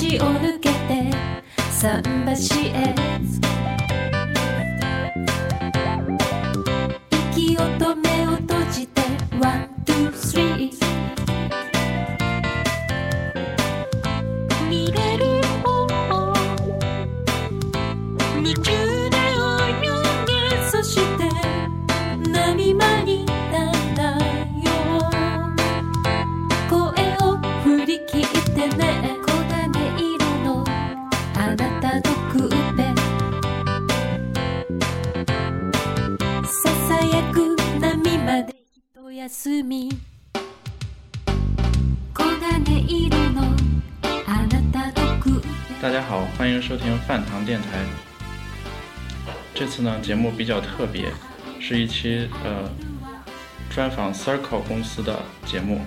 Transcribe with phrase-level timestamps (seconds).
[0.00, 1.10] 橋を抜けて
[1.80, 3.47] 桟橋へ。
[39.17, 39.89] 休み
[42.13, 43.41] 黄金色の
[44.27, 45.41] あなたのく
[45.81, 47.83] 大家好，欢迎收听饭堂电台。
[49.55, 51.11] 这次呢，节目比较特别，
[51.59, 52.69] 是一期呃
[53.71, 55.81] 专访 Circle 公司的节目。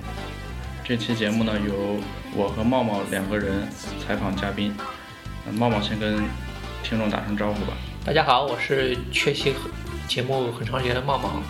[0.82, 2.00] 这期节目呢，由
[2.34, 3.68] 我和茂茂两个人
[4.04, 4.74] 采访嘉宾。
[5.46, 6.24] 呃茂茂先跟
[6.82, 7.72] 听众打声招呼吧。
[8.04, 9.54] 大家好，我是缺席
[10.08, 11.40] 节目很长时间的茂茂。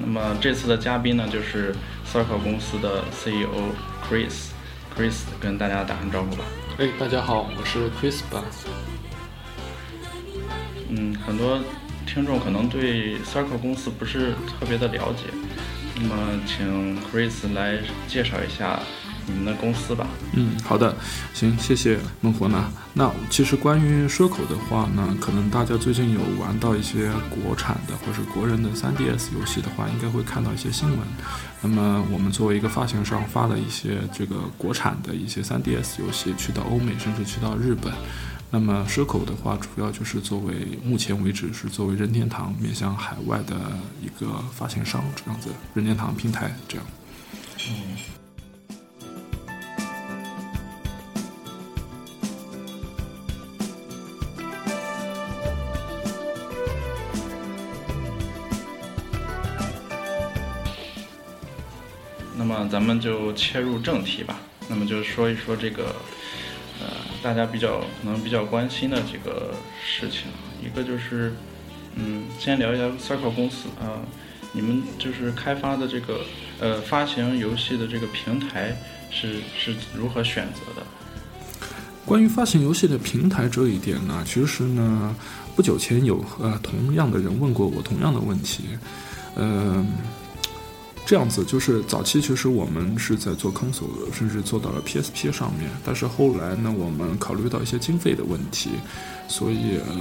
[0.00, 1.74] 那么这次的嘉宾呢，就是
[2.06, 3.72] Circle 公司的 CEO
[4.08, 4.50] Chris。
[4.96, 6.44] Chris 跟大家打声招呼吧。
[6.78, 8.44] 哎，大家好，我是 Chris 吧。
[10.88, 11.58] 嗯，很多
[12.06, 15.24] 听众可能对 Circle 公司不是特别的了解，
[15.96, 16.14] 那么
[16.46, 18.78] 请 Chris 来介绍一下
[19.26, 20.06] 你们的公司吧。
[20.32, 20.94] 嗯，好的，
[21.32, 22.70] 行，谢谢孟火呢。
[22.92, 30.98] 那其实关于奢口的话呢，可能大家最近有玩到一些国产的或是国人的 3DS 游戏的话，应该会看到一些新闻。
[31.60, 37.92] 那么我们作为一个发行商，发了一些这个国产的一些 3DS 游戏去到欧美，甚至去到日本。
[38.50, 43.56] 那么奢口的话，主要就是作为目前为止是作为任天堂面向海外的
[44.00, 46.86] 一个发行商这样子，任天堂平台这样。
[62.44, 64.38] 那么咱们就切入正题吧。
[64.68, 65.96] 那么就说一说这个，
[66.78, 66.88] 呃，
[67.22, 70.24] 大家比较可能比较关心的几个事情。
[70.62, 71.32] 一个就是，
[71.94, 74.04] 嗯，先聊一下 Circle 公司啊、
[74.52, 76.20] 你们就是开发的这个
[76.60, 78.76] 呃发行游戏的这个平台
[79.10, 80.86] 是是如何选择的？
[82.04, 85.16] 关于发行游戏的平台这一点呢，其实呢，
[85.56, 88.64] 不久前有呃同样的人问过我同样的问题，
[89.34, 89.86] 呃，
[91.06, 98.70] 这样子就是早期其实我们是在做 console，甚至做到了 PSP 上面，但是后来呢，我们考虑到一些经费的问题，
[99.34, 99.94] 所以呃。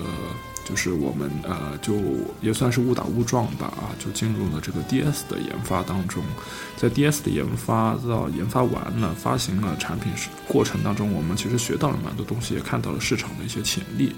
[0.65, 1.93] 就是我们呃，就
[2.39, 6.23] 也算是误打误撞吧啊，就进入了这个 DS 的研发当中。
[6.77, 10.13] 在 DS 的研发到研发完了、发行了产品
[10.47, 14.15] 过程当中，我们其实学到了蛮多东西，也看到了市场的一些潜力。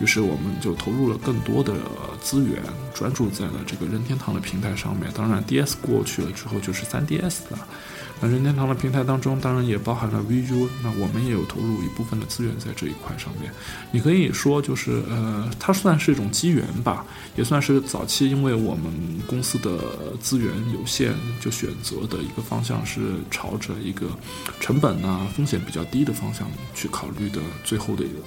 [0.00, 1.72] 于是我们就投入了更多的
[2.20, 2.60] 资源，
[2.92, 5.08] 专注在了这个任天堂的平台上面。
[5.14, 7.68] 当然，DS 过去了之后就是 3DS 了。
[8.28, 13.52] 任天堂的平台当中，当然也包含了 VU，那我们也有投入一部分的资源在这一块上面。
[13.90, 17.04] 你可以说就是呃，它算是一种机缘吧，
[17.36, 18.92] 也算是早期因为我们
[19.26, 24.06] 公司的资源有限，就选择的一个方向是朝着一个
[24.60, 28.18] 成本啊、风险比较低的方向去考虑的，最后的一个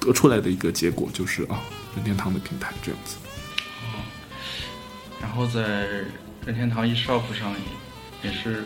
[0.00, 1.60] 得出来的一个结果就是啊，
[1.94, 3.16] 任天堂的平台这样子。
[5.20, 5.88] 然后在
[6.44, 7.52] 任天堂 eShop 上
[8.22, 8.64] 也是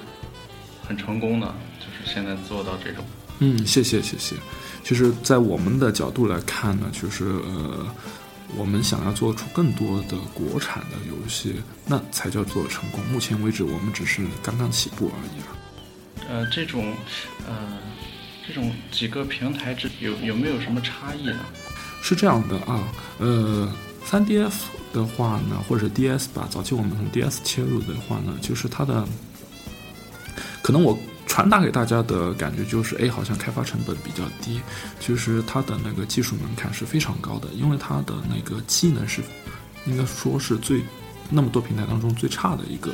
[0.91, 1.47] 很成功的，
[1.79, 3.05] 就是现在做到这种。
[3.39, 4.35] 嗯，谢谢谢谢。
[4.83, 7.87] 其实，在我们的角度来看呢，就是呃，
[8.57, 11.55] 我们想要做出更多的国产的游戏，
[11.87, 13.01] 那才叫做成功。
[13.07, 15.49] 目前为止，我们只是刚刚起步而已啊。
[16.29, 16.93] 呃，这种
[17.47, 17.79] 呃
[18.45, 21.39] 这种几个平台之有有没有什么差异呢？
[22.03, 22.83] 是这样的啊，
[23.19, 23.73] 呃
[24.05, 24.53] 三 DF
[24.93, 29.07] 的话呢，或者 DS 吧，早期我们从 DS 切入的话呢，就是它的，
[30.62, 34.61] 可能我传达给大家的感觉就是，哎，好像开发成本比较低，
[34.99, 39.23] 其实它的那个技术门槛是非常高的，因为它的那个技能是
[39.87, 40.83] 应该说是最
[41.33, 42.91] 那么多平台当中最差的一个，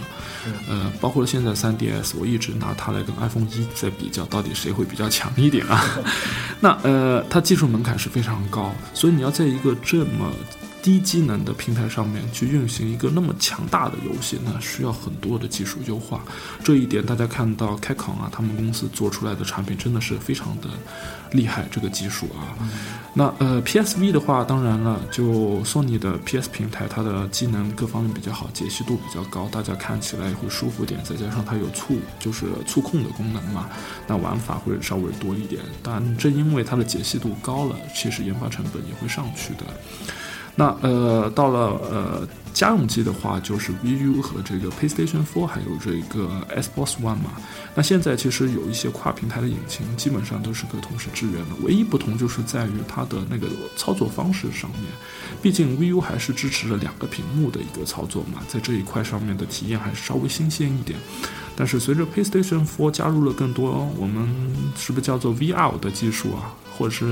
[0.69, 5.83] 呃，包括现在 3DS，我一直拿它来跟 iPhone 一在比较，到底谁会比较强一点啊？
[6.61, 10.31] 那呃，它技术门槛是非常高，所以你要在一个这么
[10.87, 16.25] 低机能的平台上面去运行一个那么强大的游戏，那需要很多的技术优化。
[16.63, 20.69] 这一点大家看到开考啊，他们公司做出来的产品真的是非常的
[21.33, 22.55] 厉害，这个技术啊。
[23.15, 31.03] 那呃，PSV 的话，当然了，就索尼的 PS 平台，它的机能各方面比较好，解析度比较高，大家看起来会舒服点。
[31.03, 33.69] 再加上它有触，就是触控的功能嘛，
[34.07, 35.61] 那玩法会稍微多一点。
[35.83, 39.67] 但正因为它的解析度高了，其实研发成本也会上去的。
[40.59, 46.27] 那呃，到了呃家用机的话，就是 VU 和这个 PlayStation 4，还有这个
[46.57, 47.33] Xbox One 嘛。
[47.75, 51.51] 那现在其实有一些跨平台的引擎，基本上都是可以同时支援的。
[51.63, 54.85] 唯一不同就是在于它的那个操作方式上面，
[55.43, 60.99] 毕竟 VU 还是支持了两个屏幕的一个操作嘛，在这一块上面的体验还是稍微新鲜一点。
[61.57, 64.29] 但是随着 PlayStation 4加入了更多我们
[64.77, 67.07] 是不是叫做 VR 的技术啊，或者是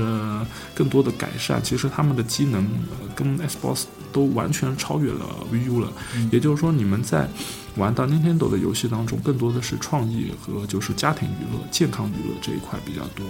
[0.75, 5.91] 更多的改善，其实他们的机能呃跟 Xbox 都完全超越了 VU 了。
[6.31, 7.27] 也就是说，你们在
[7.75, 13.25] 玩到 Nintendo 的游戏当中，更多的是创意和就是家庭娱乐、健康娱乐这一块比较多。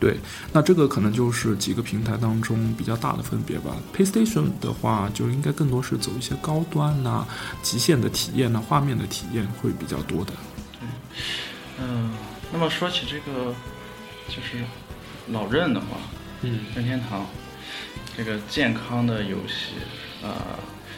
[0.00, 0.18] 对，
[0.52, 3.76] 那这个可能就是几个平台当中比较大的分别吧。
[3.96, 7.26] PlayStation 的话，就应该更多是走一些高端呐、
[7.62, 10.32] 极限的体验呐、画面的体验会比较多的。
[11.80, 12.10] 嗯，
[12.52, 13.54] 那么说起这个，
[14.28, 14.64] 就是
[15.28, 15.86] 老任的话，
[16.42, 17.24] 嗯，任天堂
[18.16, 19.74] 这个健康的游戏，
[20.22, 20.34] 呃，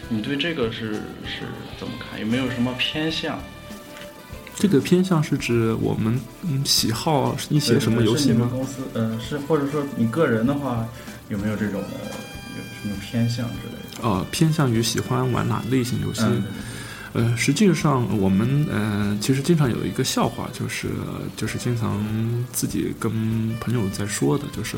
[0.08, 0.94] 你对这个是
[1.24, 1.44] 是
[1.78, 2.18] 怎么看？
[2.20, 3.38] 有没有什么偏向？
[4.58, 8.48] 这个偏向是指我们嗯喜好一些什么游戏吗？
[8.50, 10.88] 公司，呃，是或者说你个人的话，
[11.28, 11.88] 有没有这种的
[12.56, 14.08] 有什么偏向之类的？
[14.08, 16.22] 呃，偏向于喜欢玩哪类型游戏？
[16.24, 16.44] 嗯，
[17.16, 20.88] 呃，实际上我们呃，其实经常有一个笑话，就是
[21.34, 21.98] 就是经常
[22.52, 23.10] 自己跟
[23.58, 24.76] 朋友在说的，就是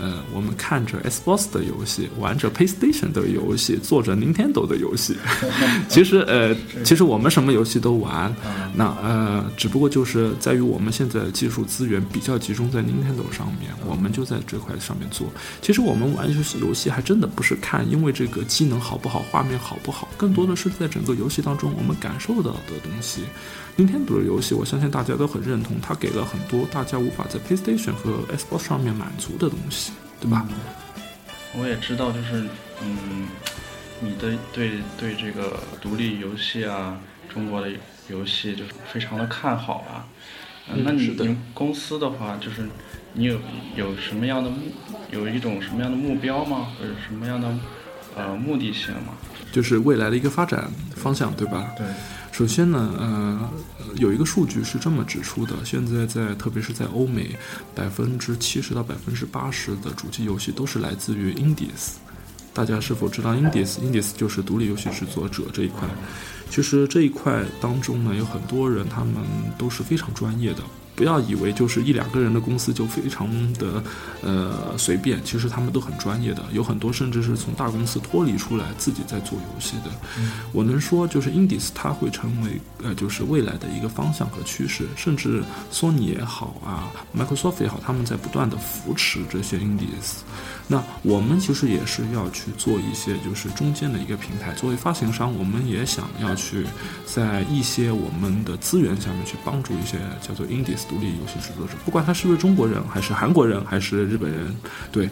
[0.00, 5.14] 呃，我们看着 Xbox 的游戏，玩着 PlayStation 的游戏，做着 Nintendo 的游戏。
[5.86, 8.34] 其实呃，其实我们什么游戏都玩，
[8.74, 15.30] 那呃，只不过就是在于我们现在技术资源比较集中在 Nintendo 上面，我们就在这块上面做。
[15.60, 23.24] 其实我们玩游戏游戏还真的不是看因为这个机能好不好，画面好不好，更多的是在整个游戏当中我们感受到的东西。
[23.76, 30.46] Nintendo 的游戏，我相信大家都很认同，它给了很多大家无法在 PlayStation 和 Xbox 上面满足的东西，对吧？
[31.56, 32.48] 我也知道，就是
[32.82, 33.26] 嗯，
[34.00, 36.98] 你的对对这个独立游戏啊，
[37.28, 37.68] 中国的
[38.08, 40.06] 游戏就是非常的看好啊。
[40.66, 42.68] 那你的你们公司的话，就是
[43.12, 43.38] 你有
[43.76, 44.72] 有什么样的目，
[45.10, 46.68] 有一种什么样的目标吗？
[46.78, 47.52] 或者什么样的
[48.16, 49.14] 呃目的性吗？
[49.54, 51.70] 就是未来的一个发展方向，对吧？
[51.78, 51.86] 对，
[52.32, 53.48] 首先呢，呃，
[53.98, 57.38] 有一个数据是这么指出的：现在在特别是在欧美，
[57.72, 61.94] 百分之七十到百分之八十的主机游戏都是来自于 Indies。
[62.52, 65.88] 大家是否知道 Indies？Indies 就是独立游戏制作者这一块。
[66.50, 69.14] 其实这一块当中呢，有很多人他们
[69.56, 70.64] 都是非常专业的。
[70.94, 73.82] 不要以为就是一两个人的公司就非常的
[74.22, 79.90] 呃随便，其实他们都很专业的，有很多甚至是从大公司脱离出来自己在做游戏的。
[80.52, 90.22] 我能说就是 Indies 它会成为呃就是未来的一个方向和趋势，甚至索尼也好啊，Microsoft 也好，他们在不断的扶持这些 Indies。
[90.66, 96.66] 那我们其实也是要去做一些就是中间的一个平台，作为发行商，我们也想要去
[97.04, 104.56] 在一些我们的资源下面去帮助一些叫做 Indies 独立游戏制作者，不管他是不是中国人，还是韩国人，还是日本人，
[104.90, 105.10] 对，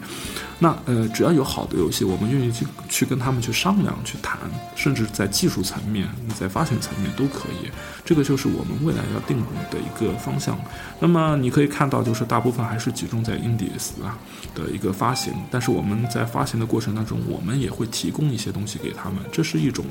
[0.59, 4.39] 那呃只要有好的游戏，我们愿意去去跟他们去商量、去谈，
[4.75, 6.09] 甚至在技术层面、
[6.41, 7.69] 在发行层面都可以。
[8.05, 9.39] 这个就是我们未来要定
[9.71, 10.59] 的一个方向。
[10.99, 14.19] 那么你可以看到，就是大部分还是集中在 Indies 啊
[14.55, 19.85] 的一个发行，但是我们在发行的过程当中，我们也会提供一些东西给他们，这是一种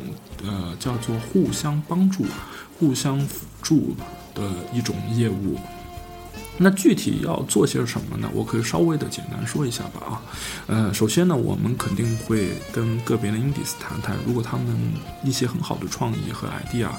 [0.44, 2.26] 呃叫做互相帮助、
[2.80, 3.96] 互相辅助
[4.34, 5.58] 的一种业务。
[6.58, 8.30] 那具体要做些什么呢？
[8.36, 10.22] 我可以稍微的简单说一下吧啊，
[10.68, 14.66] 呃，首先呢，我们肯定会跟个别的 indies 谈谈，如果他们
[15.24, 16.90] 一些很好的创意和 idea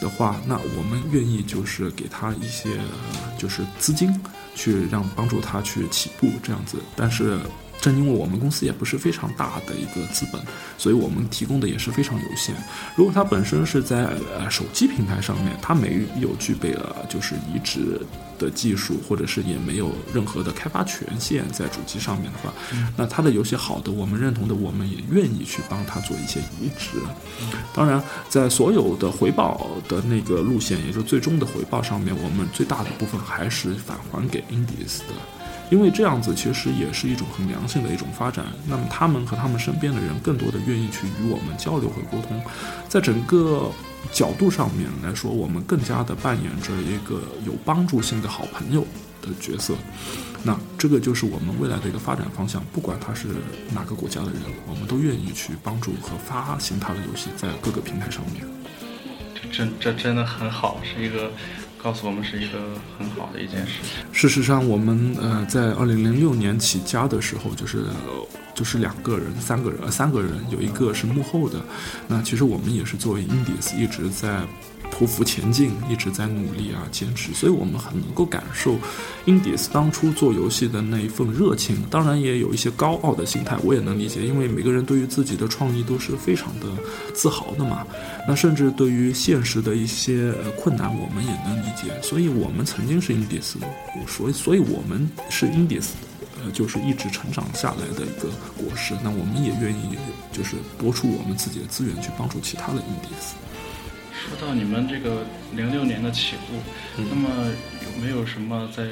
[0.00, 2.68] 的话，那我们愿意就是给他一些
[3.36, 4.14] 就是资金，
[4.54, 6.78] 去让帮助他去起步这样子。
[6.94, 7.38] 但是
[7.80, 10.40] 正因为我们公司也不是非常大的一个资本，
[10.76, 12.54] 所以我们提供的也是非常有限。
[12.94, 18.00] 如果它本身是在呃手机平台上面，它没有具备了就是移植
[18.38, 22.52] 的技术，或者是也没有任何的开发权限在主机上面的话，
[22.96, 26.98] 那它的游戏好的，我们认同的，我们也愿意去帮它做一些移植。
[27.74, 35.14] 当然，在所有的回报的那个路线，也就最终的回报上面，我们最大的部分还是返还给 Indies 的。
[35.70, 38.44] 因为这样子其实也是一种很良性的一种发展。
[38.66, 42.42] 那么他们和他们身边的人更多的愿意去与我们交流和沟通，
[42.88, 43.70] 在整个
[44.12, 48.84] 角度上面来说，我们更加的扮演着一个有帮助性的好朋友
[49.22, 49.74] 的角色。
[50.42, 52.64] 那这个就是我们未来的一个发展方向。
[52.72, 53.28] 不管他是
[53.74, 58.42] 哪个国家的人，我们都愿意去帮助和发行他的游戏在各个平台上面。
[59.34, 61.30] 这真这真的很好，是一个
[61.82, 62.58] 告诉我们是一个
[62.98, 64.04] 很好的一件事情。
[64.12, 67.86] 事实上，我们呃在二零零六年起家的时候，就是
[68.54, 71.60] 就是两个人、三个人、呃三个人，有一个是幕后的。
[72.06, 74.40] 那其实我们也是作为 Indies 一直在
[74.90, 77.32] 匍匐前进，一直在努力啊，坚持。
[77.32, 78.74] 所以我们很能够感受
[79.24, 81.82] i n d i s 当初做游戏的那一份热情。
[81.88, 86.66] 当然也有一些高傲的心态，我也能理解，因为每个人对于自己的创意都是非常的
[87.14, 87.86] 自豪的嘛。
[88.28, 91.92] 那甚至对于现实的一些呃困难，我们也能理解。
[92.02, 93.58] 所以我们曾经是 i n d i s
[94.06, 95.94] 所以所以我们是 i n d i s
[96.42, 98.94] 呃，就是一直成长下来的一个果实。
[99.04, 99.96] 那我们也愿意
[100.32, 103.34] 就是拨出我们自己的资源去帮助其他的 i n d i s。
[104.30, 107.28] 说到你们这个零六年的起步，那么
[107.84, 108.84] 有没有什么在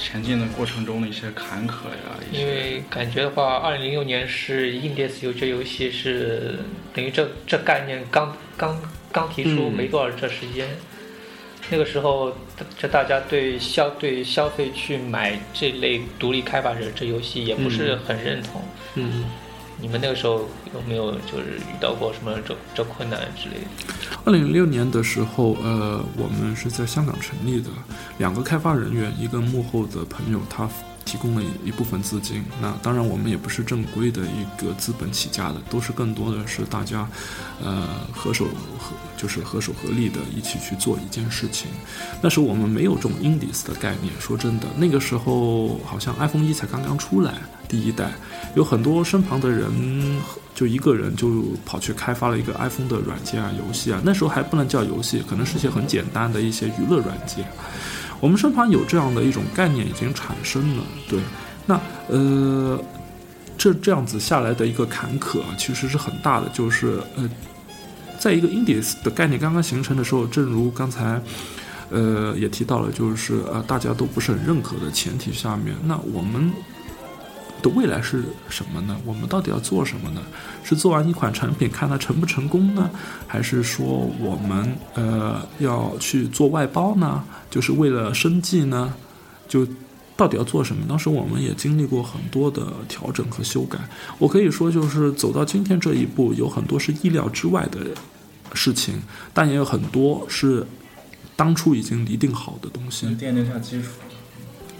[0.00, 2.18] 前进的过程中的一些坎坷呀？
[2.32, 6.58] 因为感觉的话，二零零六年是 Indies 游这游戏是
[6.92, 8.76] 等于这这概念刚刚
[9.12, 10.68] 刚提出嗯没多少这时间，
[11.70, 12.36] 那个时候
[12.76, 18.60] 这大家对消对消费去买这类独立开发者这游戏也不是很认同。
[18.96, 19.24] 嗯。
[19.80, 23.66] 你们那个时候有没有就是遇到过什么这这困难之类的？
[24.24, 27.68] 二零零六年的时候，呃，我们是在香港成立的，
[28.18, 30.68] 两个开发人员，一个幕后的朋友，他
[31.04, 32.44] 提供了一部分资金。
[32.60, 37.08] 那当然，我们也不是正规的一个资本起家的，都是更多的是大家，
[37.62, 38.46] 呃，合手
[38.78, 41.68] 合就是合手合力的一起去做一件事情。
[42.22, 47.34] 那时候我们没有这种 indies 的概念，说真的，那个时候好像 iPhone 一才刚刚出来，
[47.68, 48.12] 第一代，
[48.54, 49.70] 有很多身旁的人
[50.54, 57.44] 就一个人就跑去开发了一个 iPhone 的软件啊、游戏啊，那时候还不能叫游戏，可能是些很简单的一些娱乐软件。
[58.20, 61.20] 我们身旁有这样的一种概念已经产生了，对，
[61.66, 62.82] 那呃，
[63.56, 67.28] 这这样子下来的一个坎坷啊，其实是很大的，就是呃，
[68.18, 71.20] 在一个 indies 的概念刚刚形成的时候，正如刚才。
[71.90, 76.50] 呃，也提到了，就是呃，大家都不是很认可的前提下面，那我们
[77.64, 78.94] 的未来是什么呢？
[79.06, 80.20] 我们到底要做什么呢？
[80.62, 82.90] 是做完一款产品看它成不成功呢，
[83.26, 83.86] 还是说
[84.20, 87.24] 我们呃要去做外包呢？
[87.50, 88.92] 就是为了生计呢？
[89.48, 89.66] 就
[90.14, 90.84] 到底要做什么？
[90.86, 93.78] 当时我们也经历过很多的调整和修改。
[94.18, 97.80] 我可以说，就是走到今天这一步，有很多是意料之外的
[98.52, 99.02] 事情，
[99.32, 100.66] 但也有很多是
[101.34, 103.06] 当初已经拟定好的东西。
[103.06, 103.88] 奠定下基础。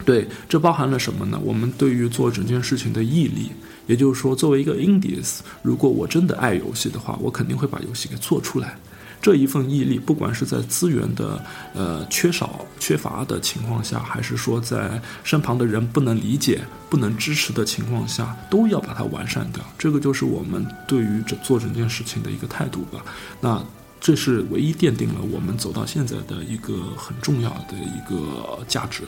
[0.05, 1.41] 对，这包含了什么呢？
[1.43, 3.51] 我们对于做整件事情的毅力，
[3.87, 8.77] 也就是说，作为一个 indies，如果我真的爱游戏的话，我肯定会把游戏给做出来。
[9.23, 16.61] 这一份毅力，不管是在资源的呃缺少、缺乏的情况下，还是说在身旁的人不能理解、
[16.91, 19.65] 不能支持的情况下，都要把它完善掉。
[19.79, 23.03] 这个就是我们对于这做整件事情的一个态度吧。
[23.41, 23.65] 那
[24.05, 29.03] 这是唯一奠定了我们走到现在的一个很重要的一个价值。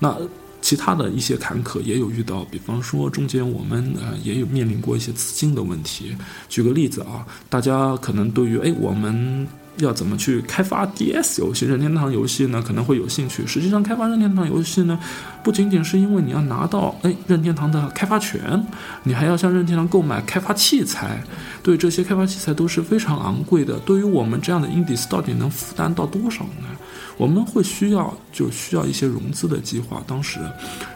[0.00, 0.18] 那
[0.60, 6.16] 其他的一些坎坷也有遇到，比方说中间我们呃也有面临过一些资金的问题。
[6.48, 9.46] 举个例子啊，大家可能对于哎我们
[9.78, 13.46] 要怎么去开发 DS 游戏、任天堂游戏呢，可能会有兴趣。
[13.46, 14.98] 实际上，开发任天堂游戏呢，
[15.42, 18.64] 不仅仅是因为你要拿到哎任天堂的开发权，
[19.02, 21.22] 你还要向任天堂购买开发器材。
[21.62, 23.78] 对这些开发器材都是非常昂贵的。
[23.80, 26.68] 对于我们这样的 indies，到底能负担到多少呢？
[27.16, 30.02] 我们会需要就需要一些融资的计划。
[30.06, 30.40] 当时，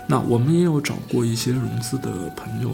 [0.07, 2.71] 那我们也有找过一些融资的朋友。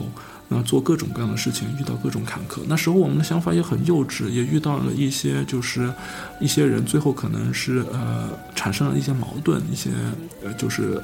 [0.52, 2.60] 那做各种各样的事情，遇到各种坎坷。
[2.66, 5.92] 那时候我们的想法也很幼稚，也遇到了一些就是
[6.40, 9.90] 一些人，最后可能是呃产生了一些矛盾，一些
[10.44, 11.02] 呃就是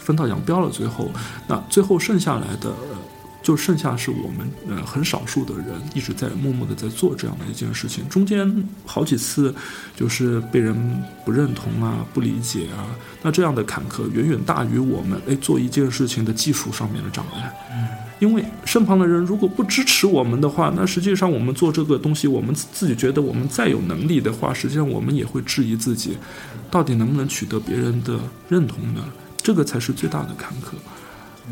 [0.00, 0.70] 分道扬镳了。
[0.70, 1.10] 最后，
[1.48, 2.68] 那最后剩下来的。
[2.70, 2.98] 呃
[3.42, 9.52] 就剩下是我们呃很少数的人一直在默默的在做这样的一件事情，中间好几次
[9.96, 10.72] 就是被人
[11.24, 12.86] 不认同啊、不理解啊，
[13.20, 17.52] 那这样的坎坷远远大于我们哎做一件事情的技术上面的障碍。
[18.22, 26.16] 因为身旁的人如果不支持我们的话，那实际上我们做这个东西，我们自己觉得我们再有能力的话，实际上我们也会质疑自己，
[26.70, 29.04] 到底能不能取得别人的认同呢？
[29.42, 30.74] 这个才是最大的坎坷。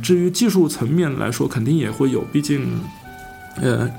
[0.01, 2.65] 至于技术层面来说，肯定也会有，毕竟，
[3.57, 3.91] 呃，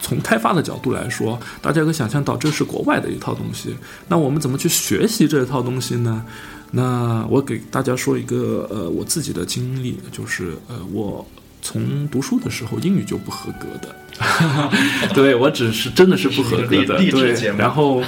[0.00, 3.76] 从开发的角度来说，大家可以想象到这是国外的一套东西，
[4.08, 6.24] 那我们怎么去学习这套东西呢？
[6.72, 11.24] 那我给大家说一个呃我自己的经历，就是呃我
[11.68, 13.94] 从读书的时候英语就不合格的，
[15.12, 18.02] 对我只是真的是不合格的，对然后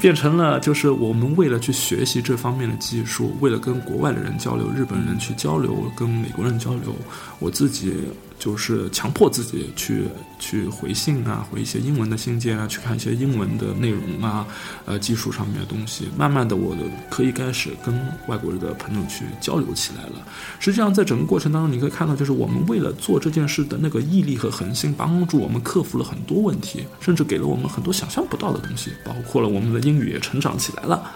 [0.00, 6.96] 变成了就是我们为了去学习这方面的技术，为了跟国外的人交流，日本人去交流，跟美国人交流，
[7.40, 7.92] 我自己
[8.38, 10.04] 就是强迫自己去
[10.38, 14.46] 去回信啊，回一些英文的信件啊，去看一些英文的内容啊，
[14.86, 16.08] 呃，技术上面的东西。
[16.16, 17.94] 慢慢的，我的可以开始跟
[18.28, 20.24] 外国人的朋友去交流起来了。
[20.60, 31.10] 实际上，在整个过程当中，你可以看到，就是我们为了做这件事的那个毅力和恒心，帮助我们克服了很多问题，甚至给了我们很多想象不到的东西，包括了我们的英语也成长起来了。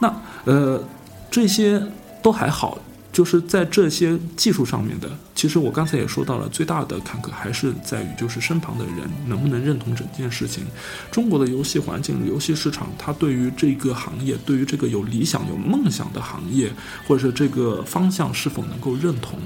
[0.00, 0.82] 那呃，
[1.30, 1.82] 这些
[2.22, 2.78] 都还好，
[3.12, 10.64] 就是在这些技术上面的，其实我刚才也说到了，最大的坎坷还是在于就是身旁的人能不能认同整件事情。
[11.10, 16.70] 中国的游戏环境、游戏市场，它对于这个行业，对于这个有理想、有梦想的行业，
[17.06, 19.40] 或者是这个方向是否能够认同，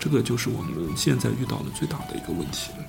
[0.00, 2.84] 这个就是我们现在遇到的最大的一个问题了。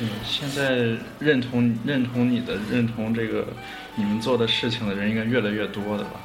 [0.00, 3.48] 嗯，现在认同认同你的认同这个
[3.96, 6.20] 你们做的事情的人应该越来越多的吧？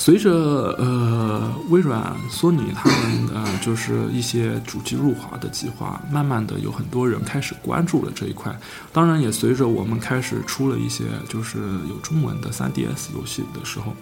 [0.00, 0.30] 随着
[0.78, 8.56] 呃微软、索尼他们呃就是一些主机入华的计划，慢慢的有很多人开始关注了这一块。
[8.92, 13.92] 当然，也随着我们开始出了一些就是有中文的 3DS 游戏的时候，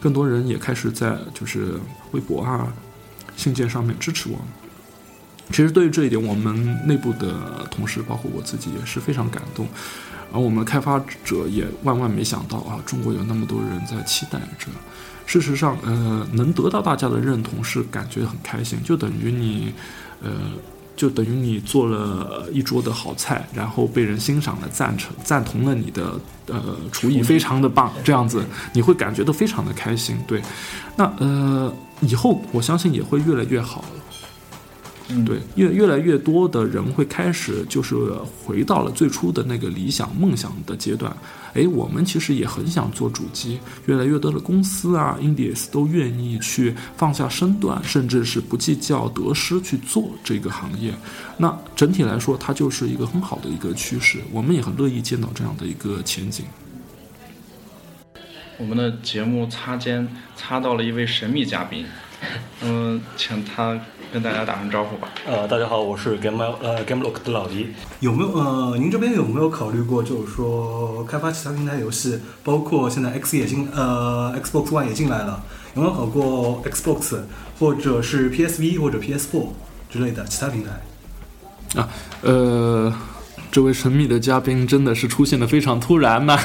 [0.00, 1.78] 更多人也开始在就是
[2.12, 2.72] 微博啊、
[3.36, 4.46] 信件上面支持我们。
[5.50, 9.68] 其实对于这一点，我们内部的同事，包括我自己，也是非常感动。
[10.32, 14.68] 而我们开发者也万万没想到啊，中国有那么多人在期待着。
[15.26, 19.72] 事实上，呃，能得到大家的认同是感觉很开心，就等于你，
[20.22, 20.30] 呃，
[20.94, 30.18] 就等于你做了一桌的好菜，然后被人欣赏了、赞成、赞同了你的呃厨艺非常的棒，这样子你会感觉到非常的开心。
[30.26, 30.42] 对，
[30.96, 33.84] 那呃，以后我相信也会越来越好。
[35.14, 37.94] 嗯，对，越越来越多的人会开始就是
[38.44, 41.14] 回到了最初的那个理想梦想的阶段。
[41.54, 50.94] 哎，我们其实也很想做主机，越来越多的公司啊，indies 都愿意去放下身段，甚至是不计较得失去做这个行业。
[51.36, 56.46] 那整体来说，它就是一个很好的一个趋势，我们也很乐意见到这样的一个前景。
[58.56, 61.84] 我们的节目擦肩擦到了一位神秘嘉宾，
[62.62, 63.78] 嗯，请他
[64.12, 65.08] 跟大家打声招呼吧。
[65.26, 67.68] 呃，大家好，我是 Game 呃 GameLock 的老黎。
[68.00, 75.42] 有没有呃，您这边有没有考虑过，就是说开发其他平台游戏，包括现在 X 也进呃 Xbox One 也进来了，
[75.74, 77.20] 有没有考过 Xbox
[77.58, 79.46] 或者是 PSV 或者 PS4
[79.90, 81.80] 之类的其他平台？
[81.80, 81.88] 啊，
[82.20, 82.92] 呃，
[83.50, 86.38] 这位神秘的嘉宾真的是出现的非常突然呐、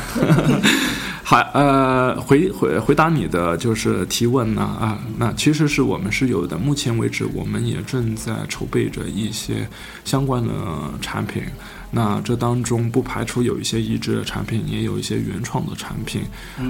[1.29, 6.57] 好，呃，回回回答你的就是提问呢啊，那其实是我们是有的。
[6.57, 9.67] 目前为止，我们也正在筹备着一些
[10.05, 10.53] 相关的
[11.01, 11.43] 产品。
[11.91, 16.21] 那这当中不排除有一些移植的产品，也有一些原创的产品。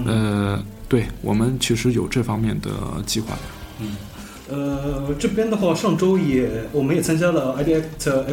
[0.07, 2.71] 呃，对我们其实有这方面的
[3.05, 3.85] 计划的。
[4.49, 7.81] 呃，这边的话，上周也我们也参加了 IDX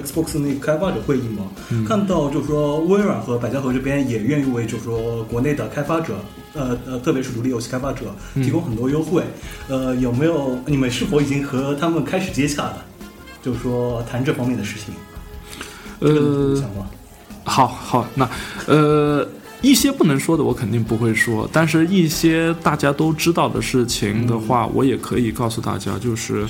[0.02, 1.50] Xbox 那个开发者会议嘛，
[1.86, 6.14] 看到就是说微软和百家和这边也愿意为就是说国内的开发者，
[6.54, 9.22] 呃呃，特别是独立游戏开发者提供很多优惠。
[9.68, 12.84] 呃，有没有你们是否已经和他们开始接洽了？
[13.42, 14.94] 就是说谈这方面的事情，
[16.00, 16.62] 呃？
[17.46, 18.26] 好好，那
[18.66, 19.28] 呃，
[19.64, 26.46] 一些不能说的我肯定不会说，但是一些大家都知道的事情的话，我也可以告诉大家，就是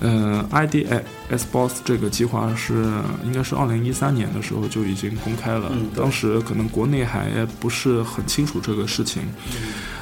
[0.00, 0.84] 呃，ID
[1.30, 2.84] S Boss 这个计划是
[3.24, 9.22] 应该是二零一三年的时候就已经公开了，嗯当时可能国内还不是很清楚这个事情。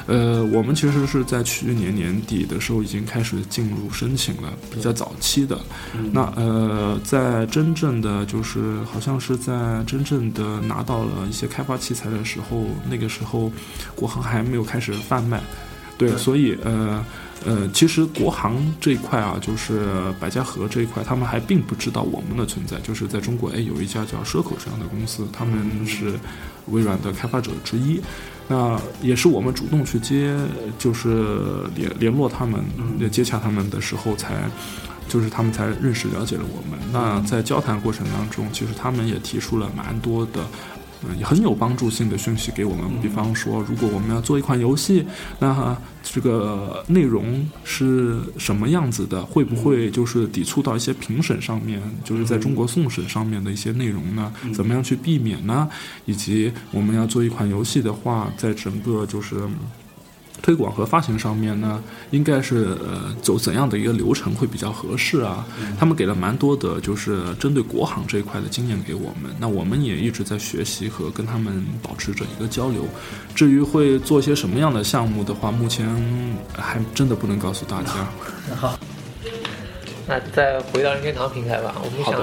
[0.07, 5.59] 呃，我们其实是在去年年底的时候已经开始进入申请了，比较早期的。
[6.13, 13.51] 那呃，在真正的就是好像是在真正的拿到了一些开发器材的时候，那个时候
[13.95, 15.41] 国行还没有开始贩卖。
[15.97, 17.05] 对，对所以呃
[17.45, 19.87] 呃，其实国行这一块啊，就是
[20.19, 22.79] 百家和这一块，他们还并不知道我们的存在。
[22.79, 26.13] 就是在中国，哎，有一家叫 Circle 这样的公司，他们是
[26.67, 27.99] 微软的开发者之一。
[28.47, 30.35] 那也是我们主动去接，
[30.77, 31.35] 就是
[31.75, 32.63] 联联络他们、
[33.11, 34.49] 接洽他们的时候才，
[35.09, 36.79] 就是他们才认识了解了我们。
[36.91, 40.45] 那在交谈过程当中，其实他们也提出了蛮多的。
[41.03, 42.85] 嗯，很有帮助性的讯息给我们。
[43.01, 45.05] 比方说，如果我们要做一款游戏，
[45.39, 49.23] 那这个内容是什么样子的？
[49.25, 54.33] 会不会就是抵触到一些评审上面，就是在中国送审上面的一些内容呢？
[54.53, 55.69] 怎么样去避免呢？
[56.05, 59.35] 以及我们要做一款游戏的话，在整个就是。
[60.41, 65.45] 推广和发行上面呢，应该是呃走怎样的一个流程会比较合适啊？
[65.79, 69.33] 他们给了蛮多的，就是针对国行这一块的经验给我们。
[69.39, 72.85] 那我们也一直在学习和跟他们保持着一个交流。
[73.35, 75.87] 至于会做些什么样的项目的话，目前
[76.55, 77.91] 还真的不能告诉大家。
[78.55, 78.79] 好，
[80.07, 81.75] 那再回到任天堂平台吧。
[81.83, 82.13] 我们想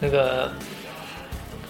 [0.00, 0.50] 那个。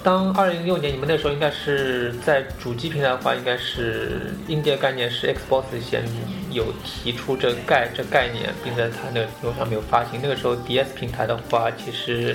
[0.03, 6.03] 当二零一六年，你们那时候应该是在主机平台的话，应该是硬件概念是 Xbox 先
[6.51, 10.19] 有提出这概这概念，并在它那个屏幕上没有发行。
[10.23, 12.35] 那个时候 DS 平台的话，其实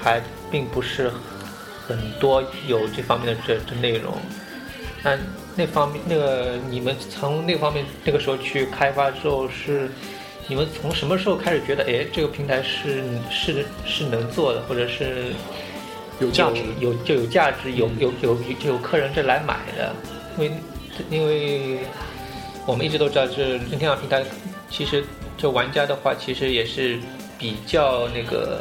[0.00, 1.10] 还并不是
[1.86, 4.14] 很多有这方面的这这内容。
[5.02, 5.18] 那
[5.56, 9.90] 那方面，那个你们从那方面那个时候去开发之后，是
[10.48, 15.34] 你们从什么时候开始觉得，哎，这个平台是是是能做的，或者是？
[16.20, 19.94] 有价值，有就有价值，有有有就有客人这来买的，
[20.38, 20.52] 因为
[21.08, 21.78] 因为
[22.66, 24.22] 我们一直都知道，这任天堂平台
[24.68, 25.04] 其实
[25.38, 26.98] 这玩家的话，其实也是
[27.38, 28.60] 比较那个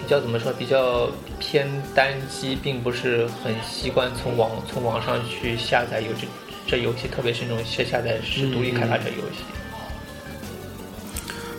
[0.00, 6.26] 比较怎么说，比较偏单机，并不是很习惯从网从网上去下载游这
[6.66, 9.44] 这游戏，特别是那种下下载是独立开发者游戏。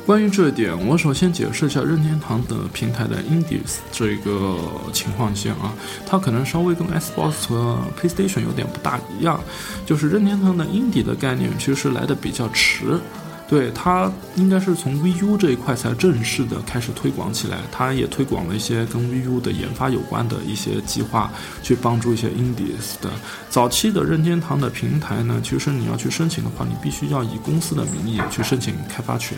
[0.05, 4.57] 关于这一点，我首先解释一下任天堂的平台的 Indies 这个
[4.91, 5.71] 情况线啊，
[6.03, 9.39] 它可能稍微跟 Xbox 和 PlayStation 有点不大一样，
[9.85, 12.99] 就是任天堂的 Indie 的概念其实来的比较迟，
[13.47, 21.31] 对它应该是从 VU 这一块才正式的开始推广起来，它也推广了一些跟 VU 的研发有关的一些计划，
[21.61, 23.11] 去帮助一些 Indies 的。
[23.47, 29.37] 早期的任天堂的平台呢，其实你要去申请的话，你必须要以公司的名义去申请开发权。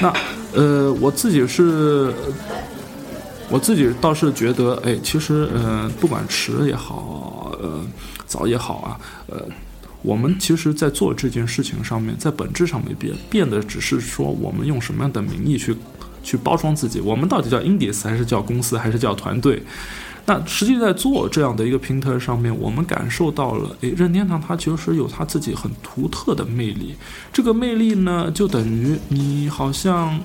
[0.00, 0.12] 那，
[0.54, 2.12] 呃，我自己是，
[3.50, 7.80] 我自己倒是觉得，哎，其实，呃，不管迟也好，呃，
[8.26, 9.44] 早也好啊，呃，
[10.02, 15.76] 我们其实，在做这件事情上面，在本质上没变，变的只是说，我们用什么样的名义去，
[16.28, 19.62] 去包装自己，我们到底叫 Indies 还是叫公司还是叫团队？
[20.26, 26.94] 那实际在做这样的一个平台上面，我们感受到了，诶，任天堂它其实有它自己很独特的魅力。
[27.32, 30.20] 这个魅力呢，就等于你好像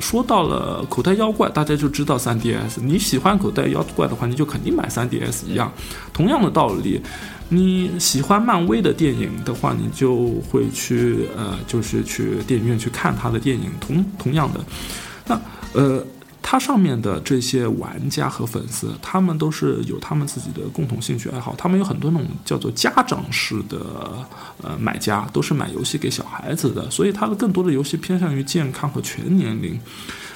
[0.00, 2.80] 说到了口袋妖怪，大家就知道 3DS。
[2.80, 5.70] 你喜欢口袋妖怪的话，你就肯定买 3DS 一样。
[6.14, 7.02] 同样的道理，
[7.50, 13.70] 你喜欢漫威的电影的话，你就会去呃，就是去电影院去看他的电影。
[13.78, 14.60] 同同样的，
[15.26, 15.40] 那
[15.74, 16.04] 呃。
[16.44, 21.54] 它上面的这些玩家和粉丝，他们都是有他们自己的共同兴趣爱好。
[21.56, 23.78] 他们有很多那种叫做家长式的
[24.60, 26.90] 呃买家，都是买游戏给小孩子的。
[26.90, 29.80] 所以它的更多的游戏偏向于健康和全年龄。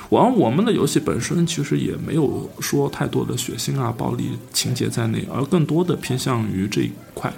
[0.08, 7.30] 而我们的游戏本身其实也没有说太多的血腥啊、暴力情节在内，而更多的偏向于这一块。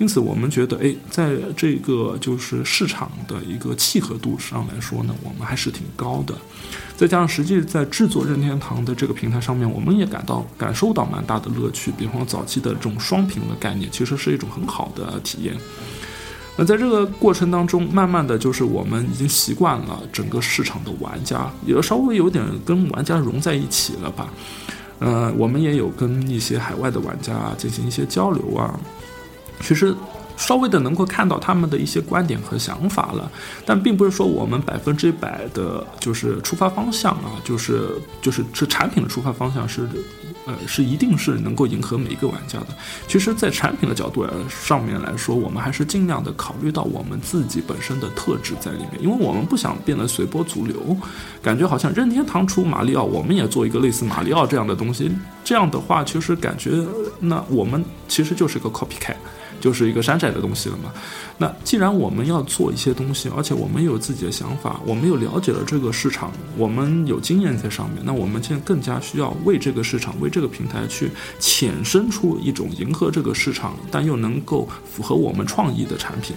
[0.00, 6.34] 因此，我们觉得，哎，在这个就是市场的一个契合度上来说呢，我们还是挺高的。
[6.96, 11.92] 再加上，实际在制作任天堂的这个平台上面，我们也感到感受到蛮大的乐趣。
[11.98, 15.54] 比方，早期的这种双屏的概念，其实是一种很好的体验。
[16.56, 24.32] 那在这个过程当中，慢慢的就是我们已经习惯了整个市场的玩家，也稍微有点跟玩家融在一起了吧。
[24.98, 28.80] 呃，我们也有跟一些海外的玩家进行一些交流啊。
[29.60, 29.94] 其实，
[30.36, 33.30] 稍微的能够看到他们的一些观点和想法了，
[33.66, 37.90] 但并不是说我们百分之百的，就是出发方向啊，就是
[38.22, 39.86] 就是这产品的出发方向是，
[40.46, 42.68] 呃，是一定是能够迎合每一个玩家的。
[43.06, 50.96] 其实，在产品的角度上面来说，我们还是尽量的考虑到我们自己本身的特质在里面，因为我们不想变得随波逐流，
[51.42, 55.12] 感觉好像任天堂出马里奥，我们也做一个类似马里奥这样的东西，
[55.44, 56.82] 这样的话，其实感觉
[57.18, 59.16] 那我们其实就是个 copycat。
[59.60, 60.92] 就是一个山寨的东西了嘛。
[61.38, 76.34] 那既然我们要做一些东西，而且我们有自己的想法，我们又了解了这个市场，我们有经验在上面，那我们现在更加需要为这个市场、为这个平台去衍生出一种迎合这个市场，但又能够符合我们创意的产品。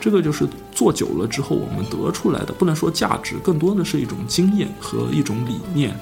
[0.00, 5.96] 这个就是做久了之后我们得出来的，不能说价值，更多的是一种经验和一种理念。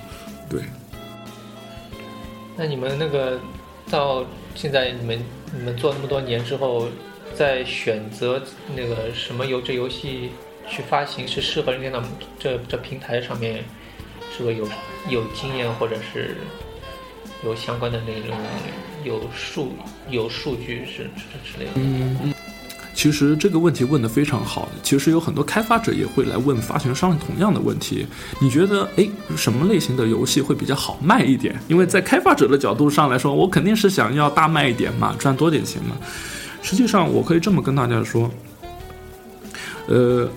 [0.48, 0.62] 对。
[2.56, 3.38] 那你们那个
[3.88, 5.22] 到现在你们。
[5.52, 6.88] 你们做那么多年之后，
[7.34, 8.42] 在选择
[8.76, 10.30] 那个什么游这游戏
[10.68, 12.04] 去发行是适合任天堂
[12.38, 13.64] 这这平台上面，
[14.36, 14.68] 是不是有
[15.08, 16.36] 有经验或者是
[17.44, 18.36] 有相关的那种
[19.02, 19.72] 有数
[20.08, 21.72] 有数据是之之类的？
[21.76, 22.34] 嗯，
[23.00, 24.68] 其实这个问题问得非常好。
[24.82, 28.06] 其实有很多开发者也会来问发行商同样的问题。
[28.42, 31.58] 你觉得，诶，什么类型的游戏会比较好卖一点？
[31.66, 35.96] 因为在开发者的角度上来说，我肯定是想要大卖一点嘛，赚多点钱嘛。
[36.60, 38.30] 实际上，我可以这么跟大家说，
[39.86, 40.28] 呃。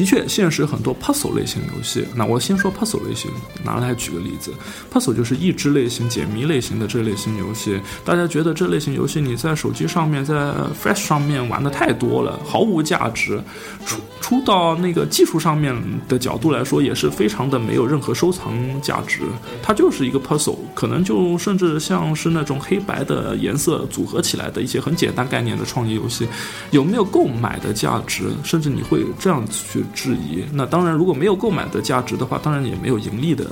[0.00, 2.06] 的确，现实很多 puzzle 类型游戏。
[2.14, 3.30] 那我先说 puzzle 类型，
[3.62, 4.50] 拿来举个例子
[4.90, 7.78] ，puzzle 就是益智类型、解谜类型的这类型游戏。
[8.02, 10.34] 大家觉得这类型游戏你在手机上面、在
[10.82, 13.38] Flash 上面玩的太多了，毫无价值。
[13.84, 15.76] 出出到那个技术上面
[16.08, 19.20] 的角度来说，也是非常的没有任何收藏价值。
[19.62, 26.26] 它就是一个 puzzle，可能就甚至像是那种黑白的颜色组合起来的一些很简单概念的创意游戏，
[26.70, 28.30] 有没有购买的价值？
[28.42, 29.84] 甚至你会这样去。
[29.94, 33.44] 质疑，那当然，如果没有购买的价值的话，当然也没有盈利的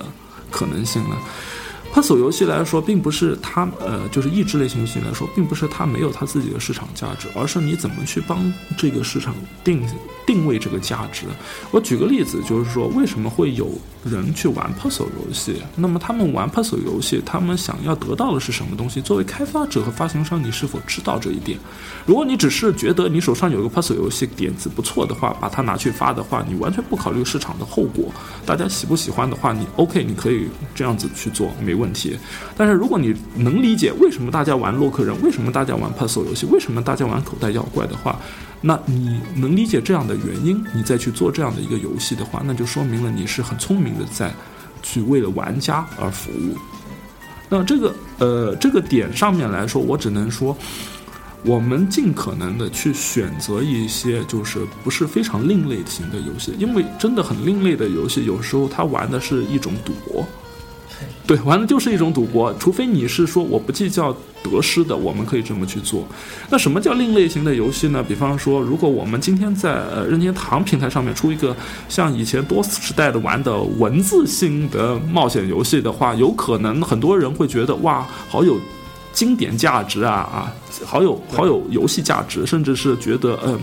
[0.51, 1.17] 可能性了。
[1.99, 9.35] Puzzle 游戏来说，并不是它呃，就是益智类型游戏来说，并不是它没有它自己的市场价值，而是你怎么去帮这个市场
[9.65, 9.85] 定
[10.25, 11.25] 定位这个价值。
[11.73, 13.69] 我举个例子，就是说为什么会有
[14.05, 15.61] 人去玩 puzzle 游戏？
[15.75, 19.01] 那么他们玩 puzzle 游戏，他们想要得到的是什么东西？
[19.01, 21.59] 作为开发者和发行商，你是否知道这一点？
[22.07, 28.05] 如果你只是觉得你手上有个 puzzle 游戏点子不错的话，把它拿去发的话，你完全不考虑市场的后果，
[28.47, 32.19] 大家喜不喜欢的话，你 OK，你可以这样子去做，没问问题。
[32.55, 38.21] 但是如果你能理解为什么大家玩洛克人，为什么大家玩 puzzle 游戏，为什么大家玩口袋妖怪的话，
[38.61, 44.33] 那你能理解这样的原因，你再去做这样的一个游戏的话，那就说明了你是很聪明的，在
[44.83, 46.57] 去为了玩家而服务。
[47.49, 50.55] 那这个呃这个点上面来说，我只能说，
[51.45, 60.27] 我们尽可能的去选择一些就是不是非常另类型的游戏，因为真的很另类的游戏，有时候它玩的是一种赌博。
[61.27, 66.07] 对，玩的就是一种赌博，除非你是说我不计较得失的，我们可以这么去做。
[66.49, 68.03] 那什么叫另类型的游戏呢？
[68.03, 71.55] 比方说，如果我们今天在呃任天堂平台上面出一个
[71.89, 78.59] 像以前 DOS 时代的玩的文字性的冒险游戏的话，有可能很多人会觉得哇，好有
[79.13, 80.55] 经典价值啊啊，
[80.87, 83.61] 好有好有游戏价值，甚至是觉得嗯，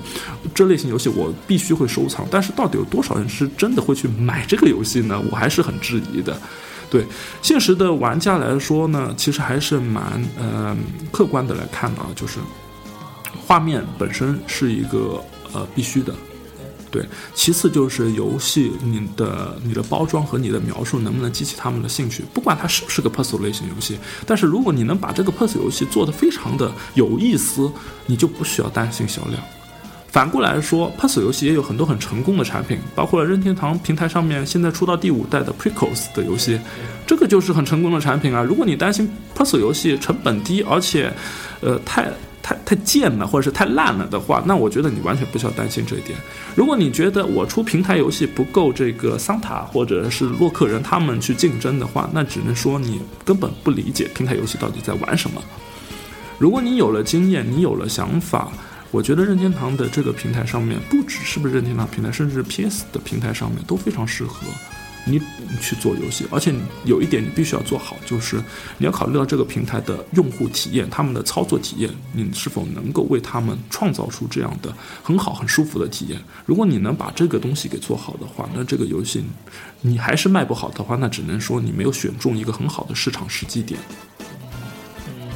[0.53, 2.27] 这类型游戏我必须会收藏。
[2.29, 5.19] 但是到底有多少人是真的会去买这个游戏呢？
[5.31, 6.37] 我还是很质疑的。
[6.95, 7.05] 对
[7.41, 10.01] 现实的玩家来说呢，其实还是蛮
[10.39, 10.73] 呃
[11.11, 12.39] 客观的来看啊，就是
[13.45, 16.13] 画面本身是一个呃必须的，
[16.89, 17.05] 对。
[17.33, 27.69] 其次就是游戏你的你的包装和你的描述能不能激起他们的兴趣，不管它是不是个 puzzle 类型游戏，但是如果你能把这个 puzzle 游戏做得非常的有意思，
[28.05, 29.43] 你就不需要担心销量。
[30.15, 36.57] 反过来说，puzzle 游戏也有很多很成功的产品，包括了任天堂平台上面现在出到第五代的 Precos 的游戏，
[37.05, 38.41] 这个就是很成功的产品啊。
[38.41, 41.11] 如果你担心 puzzle 游戏成本低，而且，
[41.59, 42.09] 呃，太
[42.41, 46.17] 太太贱了，或者是太烂了的话，那我觉得你完全不需要担心这一点。
[46.55, 55.43] 如果你觉得我出平台游戏不够这个桑塔或者是洛克人他们去竞争的话，那只能说你根本不理解平台游戏到底在玩什么。
[56.39, 58.49] 如果你有了经验，你有了想法。
[58.95, 64.47] 我觉得任天堂的这个平台上面，不只是不是任天堂平台，甚至 PS 的平台上面都非常适合
[65.05, 65.19] 你
[65.59, 66.25] 去做游戏。
[66.31, 66.53] 而且
[66.85, 68.41] 有一点你必须要做好，就是
[68.77, 76.17] 你要考虑到这个平台的用户体验，他们的操作体验，你是否能够为他们创造出这样的很好、很舒服的体验。
[76.45, 79.21] 如果你能把这个东西给做好的话，那这个游戏
[79.81, 83.77] 你还是卖不好的话，那只能说你没有选中一个很好的市场时机点。
[85.19, 85.27] 嗯，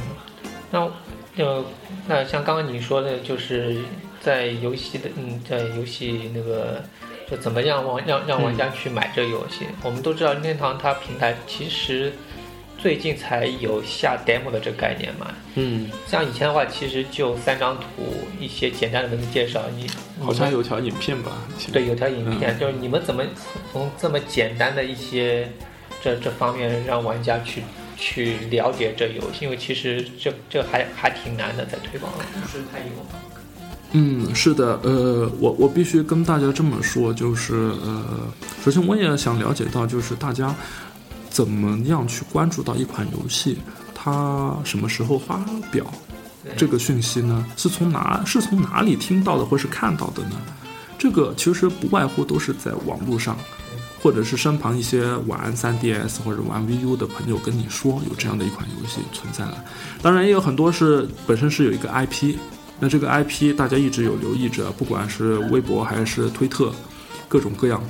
[0.70, 0.90] 那
[1.44, 1.62] 呃。
[2.10, 3.76] 那像刚刚你说的，就是
[4.20, 6.82] 在游戏的，嗯，在游戏那个，
[7.30, 9.64] 就怎么样玩让让玩家去买这个游戏？
[9.84, 12.12] 我们都知道任天堂它平台其实
[12.76, 15.28] 最近才有下 demo 的这个概念嘛。
[15.54, 15.88] 嗯。
[16.04, 18.02] 像以前的话，其实就三张图，
[18.40, 19.62] 一些简单的文字介绍。
[19.76, 19.88] 你
[20.20, 21.30] 好像有条影片吧？
[21.72, 23.22] 对，有条影片，就是你们怎么
[23.70, 25.48] 从这么简单的一些
[26.02, 27.62] 这这方面让玩家去。
[28.00, 32.86] 去了解这游戏，因为其实这这还还挺难的，在推广不是太有。
[33.92, 38.04] 嗯，是的，呃，我我必须跟大家这么说，就是呃，
[38.64, 40.54] 首先我也想了解到，就是大家
[41.28, 43.58] 怎么样去关注到一款游戏，
[43.94, 45.92] 它什么时候发表
[46.56, 47.44] 这个讯息呢？
[47.56, 50.40] 是从哪是从哪里听到的，或是看到的呢？
[50.96, 53.36] 这个其实不外乎都是在网络上。
[54.02, 59.64] 或者是身旁一些玩 3DS 或者玩 VU 的朋友跟你说有这样的一款游戏存在了，
[60.00, 62.36] 当然也有很多是本身是有一个 IP，
[62.78, 66.72] 那这个 IP 大家一直有留意着，不管是微博还是推特，
[67.28, 67.82] 各种各样。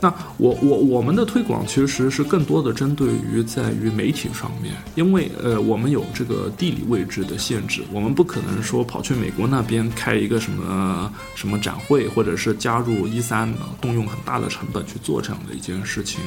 [0.00, 16.20] 那我我我们的推广其实是更多的针对于在于媒体上面，因为呃我们有这个地理位置的限制，我们不可能说跑去美国那边开一个什么什么展会，或者是加入一三，动用很大的成本去做这样的一件事情。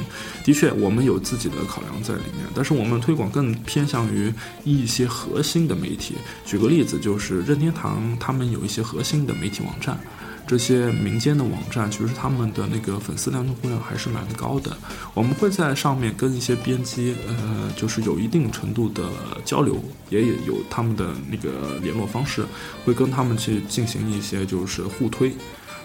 [0.44, 4.32] 的确，我们有自己的考量在里面，但是我们推广更偏向于
[4.64, 6.14] 一些核心的媒体。
[6.44, 9.98] 举个例子，就是任天堂他们有一些核心的媒体网站。
[10.50, 14.76] 这些民间的网站，其实他们的那个粉丝量、用户量还是蛮高的。
[15.14, 19.04] 我们会在上面跟一些编辑，呃，就是有一定程度的
[19.44, 19.76] 交流，
[20.08, 22.44] 也有他们的那个联络方式，
[22.84, 25.32] 会跟他们去进行一些就是互推。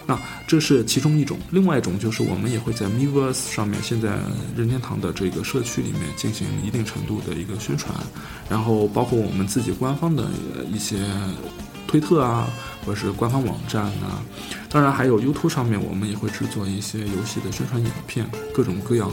[0.04, 4.18] 那这是其中一种，另外一种就是我们也会在 Miiverse 上面，现在
[4.56, 7.94] 任天堂的这个社区里面进行一定程度的一个宣传，
[8.50, 10.24] 然后包括我们自己官方的
[10.72, 10.96] 一些
[11.86, 12.48] 推特啊。
[12.86, 14.22] 或者是官方网站呐，
[14.70, 19.10] 当然还有 YouTube 上面，我们也会制作一些游戏的宣传影片，各种各样。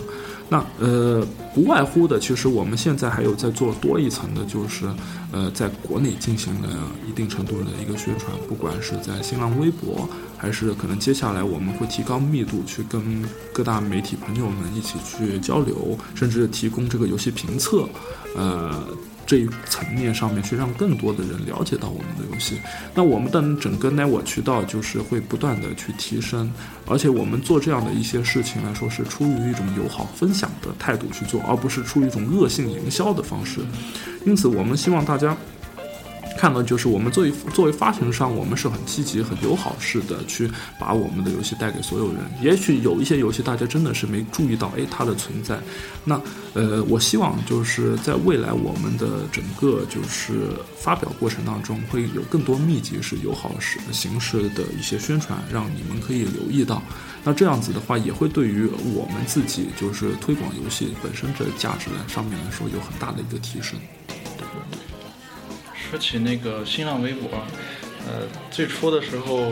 [0.50, 4.86] 那呃，不外乎的，其实我们现在还有在做多一层的，就是
[5.32, 6.70] 呃，在国内进行了
[7.10, 10.08] 一定程度的一个宣传，不管是在新浪微博，
[10.38, 17.88] 还是可能接下来我们会提高密度，去跟各大媒体朋友们一起去交流，甚至提供这个游戏评测，
[18.36, 18.86] 呃。
[19.26, 22.60] 这一层面上面去让更多的人了解到我们的游戏，
[22.94, 26.52] 那我们的整个 network 渠道就是会不断的去提升，
[26.86, 33.62] 而且我们做这样的一些事情来说是出于一种友好分享的态度去做，而不是出于一种恶性营销的方式，
[34.26, 35.36] 因此我们希望大家。
[36.38, 42.18] 看到就是我们作为作为发行商，我们是很积极、很友好式的去把我们的游戏带给所有人。
[42.42, 45.60] 也许有一些游戏大家真的是没注意到，哎，它的存在。
[46.04, 46.20] 那
[46.54, 56.82] 呃，我希望就是在未来我们的整个就是发表过程当中，会有更多密集式、友好式形式的一些宣传，让你们可以留意到。
[57.24, 63.80] 那这样子的话，也会对于我们自己就是推广游戏本身这价值来上面来说，有很大的一个提升。
[65.94, 67.30] 说起那个新浪微博，
[68.08, 69.52] 呃，最初的时候，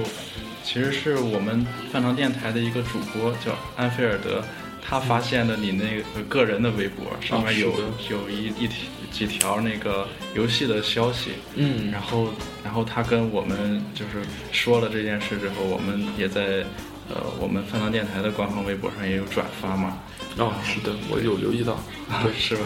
[0.63, 4.43] 其实是我们饭堂电台的一个主播叫安菲尔德，
[4.81, 7.71] 他发现了你那个个人的微博上面有
[8.09, 8.67] 有一一
[9.11, 16.65] 几条那个游戏的消息，嗯，然后然后他跟我们就是说了这件事之后，我们也在
[17.07, 19.99] 呃我们饭堂电台的官方微博上也有转发嘛。
[20.37, 21.77] 哦，是的，我有留意到，
[22.23, 22.63] 对，是吧？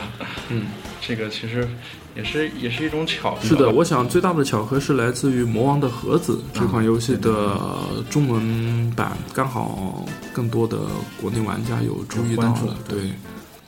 [0.50, 0.68] 嗯，
[1.02, 1.68] 这个其实
[2.16, 3.42] 也是也是一种巧合。
[3.42, 7.60] 是的，我想最大的巧合是来自于《魔王的盒子》这款游戏的
[8.10, 10.78] 中文版，刚好更多的
[11.20, 12.78] 国内玩家有注意到了。
[12.88, 13.12] 对。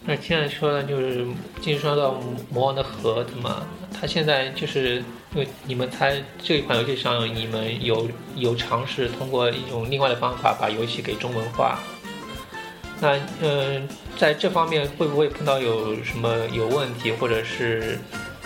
[0.06, 1.28] 那现在说的就是
[1.60, 2.12] 进说到
[2.50, 3.64] 《魔王的盒子》嘛，
[4.00, 11.80] 它现在就是因为你们猜这一款游戏上，你们有有尝试通过一种另外的方法把游戏给中文化。
[13.00, 18.00] 那嗯，在这方面会不会碰到有什么有问题，或者是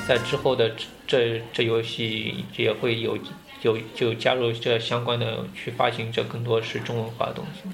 [0.07, 0.71] 在之后的
[1.07, 3.17] 这这游戏也会有
[3.61, 7.69] 有就加入这相关的去发行这更多是中文化的东西？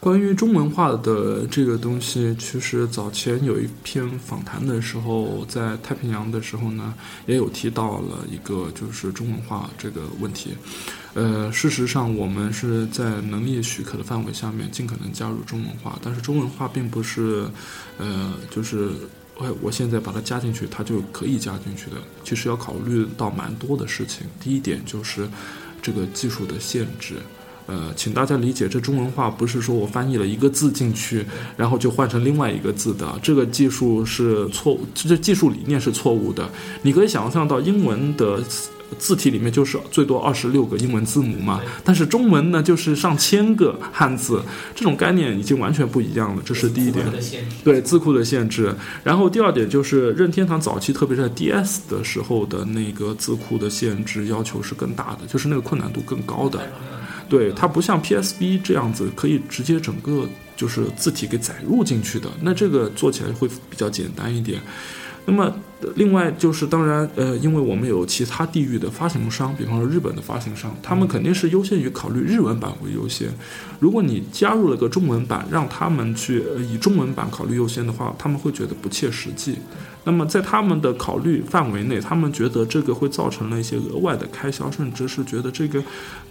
[0.00, 6.92] 关于中文化的这个东西，其实早前有一篇访谈的时候，在太平洋的时候呢，
[7.26, 10.50] 也有提到了一个就是中文化这个问题。
[11.14, 15.96] 呃，事实上，我们是在能力许可的范围下面，尽可能加入中文化。
[16.02, 17.46] 但是，中文化并不是，
[17.98, 18.90] 呃，就是
[19.36, 21.98] 我我现在把它加进去，它就可以加进去的。
[22.24, 24.26] 其实要考虑到蛮多的事情。
[24.42, 25.28] 第一点就是
[25.80, 27.14] 这个技术的限制。
[27.66, 31.24] 呃，请大家理解，这中文化不是说我翻译了一个字进去，
[31.56, 33.16] 然后就换成另外一个字的。
[33.22, 36.50] 这个技术是错误，这技术理念是错误的。
[36.82, 38.42] 你可以想象到英文的。
[38.98, 44.42] 字体里面就是最多二十六个英文字母嘛，但是中文呢就是上千个汉字，
[44.74, 46.42] 这种概念已经完全不一样了。
[46.44, 47.04] 这是第一点，
[47.64, 48.74] 对字库的限制。
[49.02, 56.60] 然后第二点就是任天堂早期，特别是在 DS 的时候的那个字库的限制要求是更大的，就是那个困难度更高的。
[57.28, 64.60] 对它不像 PSB 这样子可以直接整个就是字体给载入进去的，那这个做起来会比较简单一点。
[65.26, 65.50] 那么，
[65.96, 73.28] 另外就是，当然，呃，因为我们有其他地域的发行商，比方说日本的发行商，他们肯定是优先于考虑日文版为优先。
[73.80, 79.56] 如果你加入了个中文版，让他们去以中文版考虑优先的话，他们会觉得不切实际。
[80.04, 85.82] 那么在他们的考虑范围内，他们觉得这个会造成了一些额外的开销，甚至是觉得这个，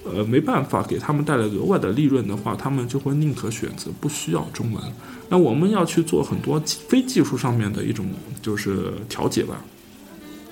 [0.06, 4.84] 呃，没办法给他们带来额外的利润的话，他们就会宁可选择不需要中文。
[5.28, 8.06] 那我们要去做很多非技术上面的一种
[8.42, 9.60] 就是调节吧。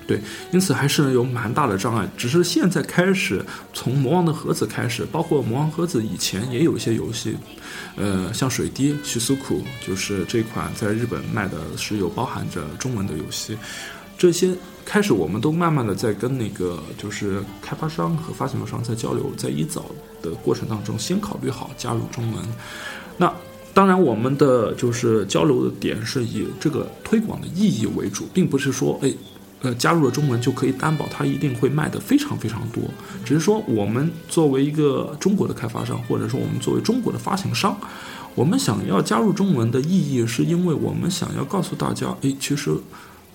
[0.04, 0.20] 对，
[0.50, 2.08] 因此还是有蛮大的障碍。
[2.16, 3.40] 只是现在开始，
[3.72, 7.36] 从魔王的盒子开始，包括魔王盒子以前也有一些游戏，
[7.96, 13.56] 呃，像水滴、许苏库，就是这款在日本卖的是有包含着中文的游戏。
[14.16, 19.86] 这些开始我们都慢慢的在跟那个就是开发商和发行商在交流，在一早
[20.22, 22.44] 的过程当中，先考虑好加入中文。
[23.16, 23.32] 那
[23.74, 29.12] 当然，我们的就是交流的点是以这个推广的意义为主，并不是说，哎，
[29.62, 32.82] 呃，加入了中文就可以担保它一定会卖得非常非常多。
[33.24, 37.76] 只是说，我们作为一个中国的开发商，或者说我们作为中国的发行商，
[38.34, 42.72] 我们想要加入中文的意义，是因为我们想要告诉大家，哎，其实，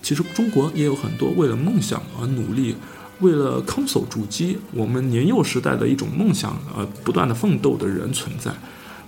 [0.02, 2.76] 其实中国也有很多为了梦想而努力。
[3.20, 8.52] 为了 console 主机，我们年幼时代的一种梦想而不断的奋斗的人存在。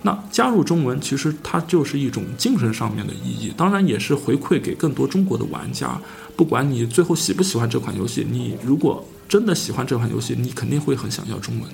[0.01, 5.99] 那加入中文，其实它就是一种精神上面的意义，当然也是回馈给更多中国的玩家。
[6.35, 11.69] 不管你最后喜不喜欢这款游戏，你如果真的喜欢这款游戏，你肯定会很想要中文。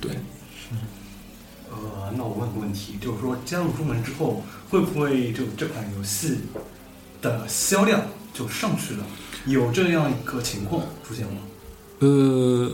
[0.00, 0.10] 对，
[1.70, 6.38] 呃，那我问个问题，就是说加入中文之后，会不会就这款游戏
[7.22, 8.02] 的销量
[8.34, 9.06] 就上去了？
[9.46, 11.40] 有这样一个情况出现吗？
[12.00, 12.72] 呃，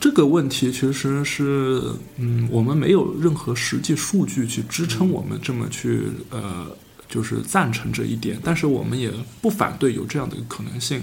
[0.00, 1.82] 这个问题其实是，
[2.16, 6.66] 嗯，我们没有任何实际数据去支撑我们这么去，呃，
[7.08, 8.38] 就是赞成这一点。
[8.44, 9.10] 但是我们也
[9.40, 11.02] 不反对有这样的一个可能性。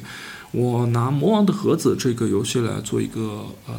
[0.51, 3.75] 我拿《魔王的盒子》这个游戏来做一个呃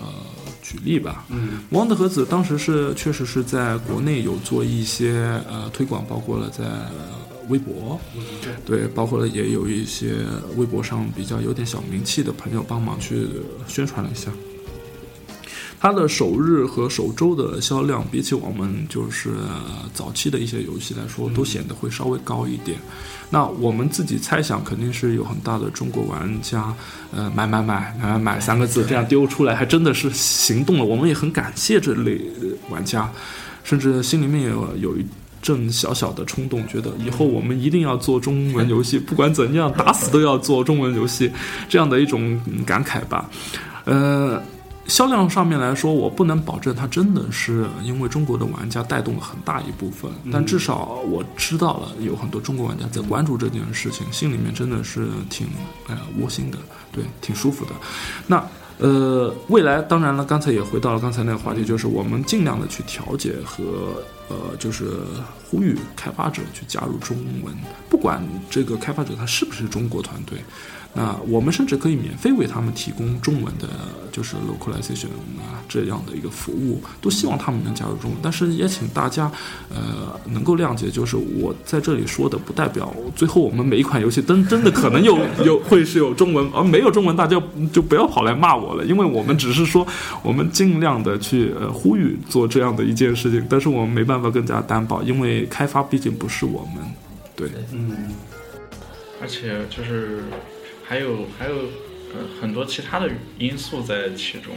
[0.61, 1.25] 举例吧。
[1.31, 6.65] 嗯，《魔王的盒子》当时是确实是在国内有做一些呃推广，包括了在
[7.49, 7.99] 微博，
[8.67, 10.17] 对，包括了也有一些
[10.57, 13.27] 微博上比较有点小名气的朋友帮忙去
[13.67, 14.31] 宣传了一下。
[15.79, 22.79] 它的首日和首周的销量，比起我们就是呃早期的一些游戏来说，都显得会稍微高一点。
[23.29, 26.72] 那我们自己猜想，肯定是有很大的中国玩家，
[27.12, 30.85] 呃，买买买买买买三个字这样丢出来，还真的是行动了。
[30.85, 33.11] 我们也很感谢这类呃玩家，
[33.64, 35.05] 甚至心里面也有有一
[35.43, 41.31] 阵小小的冲动，觉得以后我们一定要做中文游戏，不管怎样，打死都要做中文游戏，
[41.68, 43.29] 这样的一种嗯感慨吧。
[43.85, 44.41] 呃，
[44.89, 55.49] 销量上面来说，我不能保证它真的是因为中国的玩家带动了很大一部分，但至少我知道了有很多中国玩家在关注这件事情，心里面真的是挺
[55.89, 56.59] 呃窝心的，
[56.93, 57.72] 对，挺舒服的。
[58.26, 58.43] 那
[58.78, 64.84] 呃，未来当然了，刚才也回到了刚才那个话题，就是我们尽量的去调节和呃，就是
[65.51, 67.53] 呼吁开发者去加入中文，
[67.89, 70.39] 不管这个开发者他是不是中国团队。
[70.97, 73.69] 那我们甚至可以免费为他们提供中文的，
[74.11, 78.19] 就是 localization 啊这样的一个服务，都希望他们能加入中文。
[78.23, 79.31] 但是也请大家，
[79.69, 87.39] 呃，能够谅解，就是我在这里说的，不代表最后我们每一款游戏真真的可能有 有会是有中文，而没有中文，大家
[87.71, 89.87] 就不要跑来骂我了，因为我们只是说
[90.23, 96.83] 我们尽量的去呃呼吁做这样的一件事情，但是我们没办法更加担保，因为开发毕竟不是我们，
[97.37, 97.51] 对。
[97.73, 98.15] 嗯，
[99.21, 100.23] 而且就是
[100.87, 101.55] 还有还有
[102.14, 104.55] 呃很多其他的因素在其中。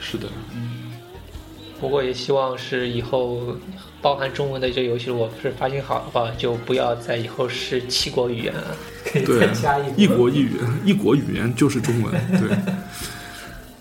[0.00, 0.92] 是的，嗯
[1.78, 3.54] 不过也希望是以后
[4.00, 8.74] 包含中文的这游戏，如果是发行好的话，就不要在以后是七国语言了，
[9.04, 12.14] 可以对再加一一国一语言，一国语言就是中文。
[12.40, 12.56] 对，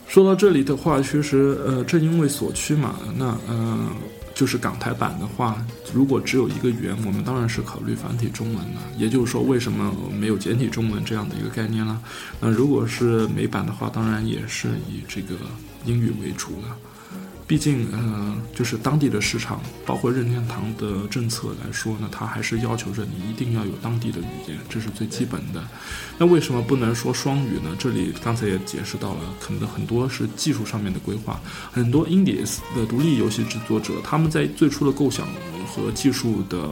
[0.10, 3.88] 说到这里的话，其实呃，正因为所趋嘛，那呃，
[4.36, 8.82] 就是港台版的话，如果只有一个圆，我们当然是考虑繁体中文了。
[8.98, 12.00] 也就是说，为什么没有简体中文这样的一个概念了？
[12.42, 15.36] 那如果是美版的话，当然也是以这个
[15.86, 16.78] 英语为主了。
[17.48, 25.64] 毕竟，呃，就是当地的市场，包括任天堂的政策来说呢，它还是要求着你一定要有当地的语言，这是最基本的。
[26.18, 27.76] 那为什么不能说双语呢？
[27.78, 31.40] 这里刚才也解释到了，可能很多是技术上面的规划，
[31.72, 35.28] 很多 indies 的独立游戏制作者，他们在最初的构想
[35.68, 36.68] 和技术的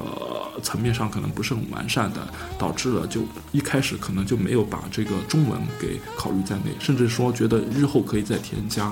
[0.64, 3.22] 层面上可能不是很完善的，导致了就
[3.52, 8.92] 一开始可能就没有把这个中文给考虑在内，甚至说觉得日后可以再添加。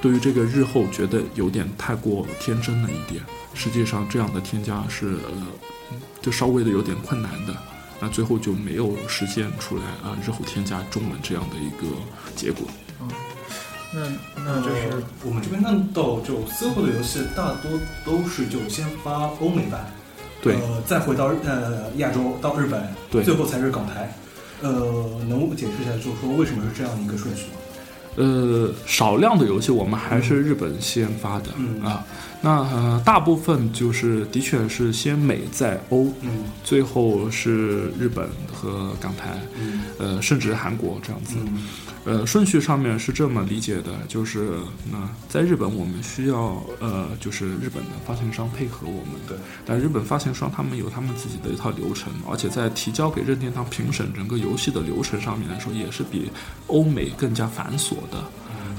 [0.00, 3.22] 对于这个日后觉得有点太过天真了一点，
[3.54, 5.46] 实际上这样的添加是呃，
[6.22, 7.56] 就稍微的有点困难的，
[8.00, 11.96] 那最后就没有实现出来啊、日后添加中文这样的一个
[12.36, 12.66] 结果。
[13.00, 13.08] 嗯
[13.90, 14.02] 那
[14.44, 17.70] 那就是呃我们这边看到，就最后的游戏大多
[18.04, 19.90] 都是就先发欧美版，
[20.42, 24.14] 对呃，再回到呃亚洲到日本，对最后才是港台。
[24.60, 24.70] 呃，
[25.26, 27.52] 能解释一下，就是说为什么是这样一个顺序吗？
[28.18, 31.80] 呃，少量的游戏我们还是日本先发的、嗯。
[31.82, 32.04] 啊，
[32.40, 36.44] 那呃，大部分就是的确是先美再欧，嗯。
[36.62, 39.80] 最后是日本和港台，嗯。
[39.98, 41.34] 呃，甚至韩国这样子。
[41.36, 41.66] 嗯。
[42.04, 44.48] 呃，顺序上面是这么理解的，就是
[44.90, 44.96] 那
[45.28, 49.36] 在日本我们需要呃，就是日本的发行商配合我们对，
[49.66, 56.30] 但日本发行商他们有他们自己的一套流程，而且在提交给任天堂评审整个游戏的流程上面来说，也是比
[56.68, 58.24] 欧美更加繁琐的。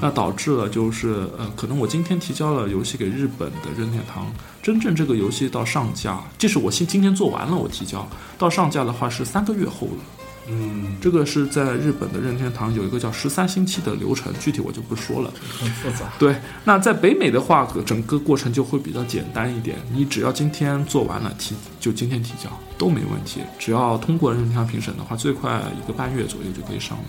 [0.01, 4.31] 那导致了就是呃，可能我今天提交了游戏给日本的任天堂，
[4.61, 10.18] 真正这个游戏到上架，即使我今今天做完了，我提交到上架的话是三个月后了。
[10.51, 15.31] 嗯这个是在日本的任天堂有一个叫十三星期的流程，具体我就不说了。
[15.59, 16.11] 很复杂。
[16.19, 16.35] 对，
[16.65, 19.77] 那在北美的话，整个过程就会比较简单一点。
[19.93, 23.39] 你只要今天做完了提，就今天提交都没问题。
[23.57, 27.05] 只要通过任天堂评审的话，最快一个半月左右就可以上了。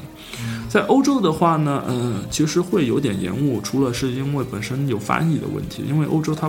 [0.69, 6.49] 在欧洲的话呢，嗯、其实会有点延误，除了是因为本身有翻译的问题，因为欧洲它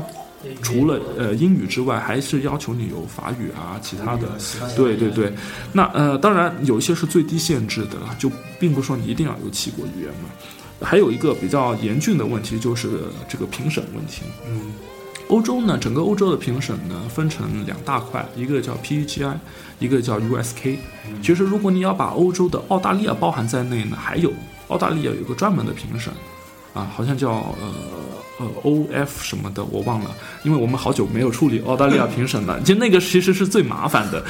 [0.61, 4.27] 除了呃英语之外，还是要求你有法语啊，其他的。
[4.75, 5.31] 对对对，
[5.71, 10.29] 那呃，当然有一些是最低限制的了，就并不是说你一定要有七国语言嘛。
[10.81, 12.89] 还有一个比较严峻的问题就是
[13.29, 14.23] 这个评审问题。
[14.47, 14.73] 嗯
[15.27, 19.33] 欧洲呢，整个欧洲的评审呢分成两大块，一个叫 PUGI，
[19.79, 20.75] 一个叫 USK。
[21.23, 24.29] 其实如果你要把欧洲的澳大利亚包含在内呢，还有
[24.67, 26.11] 澳大利亚有一个专门的评审，
[26.73, 27.29] 啊，好像叫
[27.61, 27.73] 呃
[28.41, 30.11] 呃 OF 什么的，我忘了，
[30.43, 34.23] 因为我们好久没有处理澳大利亚评审了， 就那个其实是最麻烦的。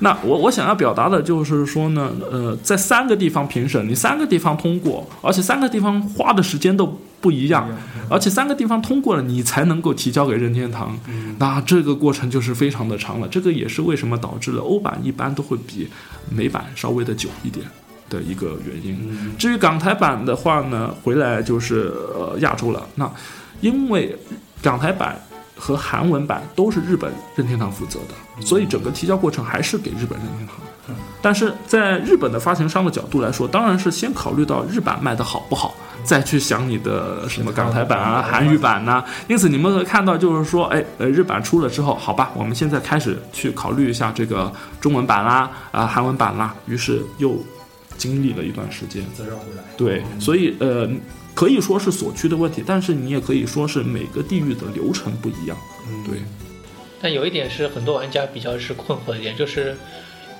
[0.00, 6.86] 那我我想要表达的就是说呢，呃，在三个地方评审，你三个地方通过，而且三个地方花的时间都
[7.20, 7.68] 不一样，
[8.08, 10.98] 而且三个地方通过了，你才能够提交给任天堂。
[11.38, 15.88] 那这个过程就是非常的长了，这个也是为什么导致了欧版一般都会比
[16.30, 17.66] 美版稍微的久一点
[18.08, 18.96] 的一个原因。
[19.36, 22.86] 至于港台版的话呢，回来就是呃亚洲了。
[22.94, 23.10] 那
[23.60, 24.16] 因为
[24.62, 25.20] 港台版
[25.56, 30.56] 和韩文版都是日本任天堂负责的，所以整个提交过程还是给日本任天堂。
[31.20, 44.50] 但是在日本的发行商的角度来说，当然是先考虑到日版卖的好不好，再去想你的什么港台版啊、韩语版呐、因此你们会看到，就是说，哎，呃，日版出了之后，好吧，我们现在开始去考虑一下这个
[44.80, 47.36] 中文版啦，啊、韩文版啦，于是又
[47.98, 49.04] 经历了一段时间。
[49.14, 49.62] 再绕回来。
[49.76, 50.88] 对，所以呃，
[51.38, 55.56] 可以说是所趋的问题，但是你也可以说是每个地域的流程不一样。
[55.88, 56.18] 嗯对，
[57.00, 59.66] 但有一点是很多玩家比较是困惑的一点，就是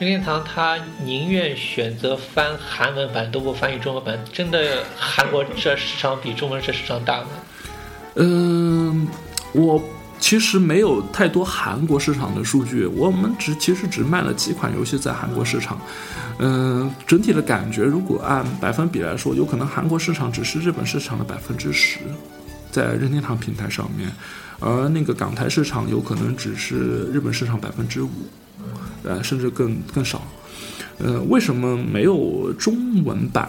[0.01, 7.29] 任天堂他宁愿选择翻韩文版都不翻译中文版，真的韩国这市场比中文这市场大吗？
[8.17, 9.07] 嗯，
[9.53, 9.81] 我
[10.21, 15.81] 其实没有太多韩国市场的数据，我们只其实只卖了几款游戏在韩国市场。
[16.39, 21.99] 嗯，整体的感觉，如果按百分比来说，有可能韩国市场只是日本市场的百分之十，
[22.71, 24.11] 在任天堂平台上面，
[24.61, 28.11] 而那个港台市场有可能只是日本市场百分之五，
[29.03, 30.23] 呃，甚至更更少。
[30.99, 33.49] 呃，为什么没有中文版？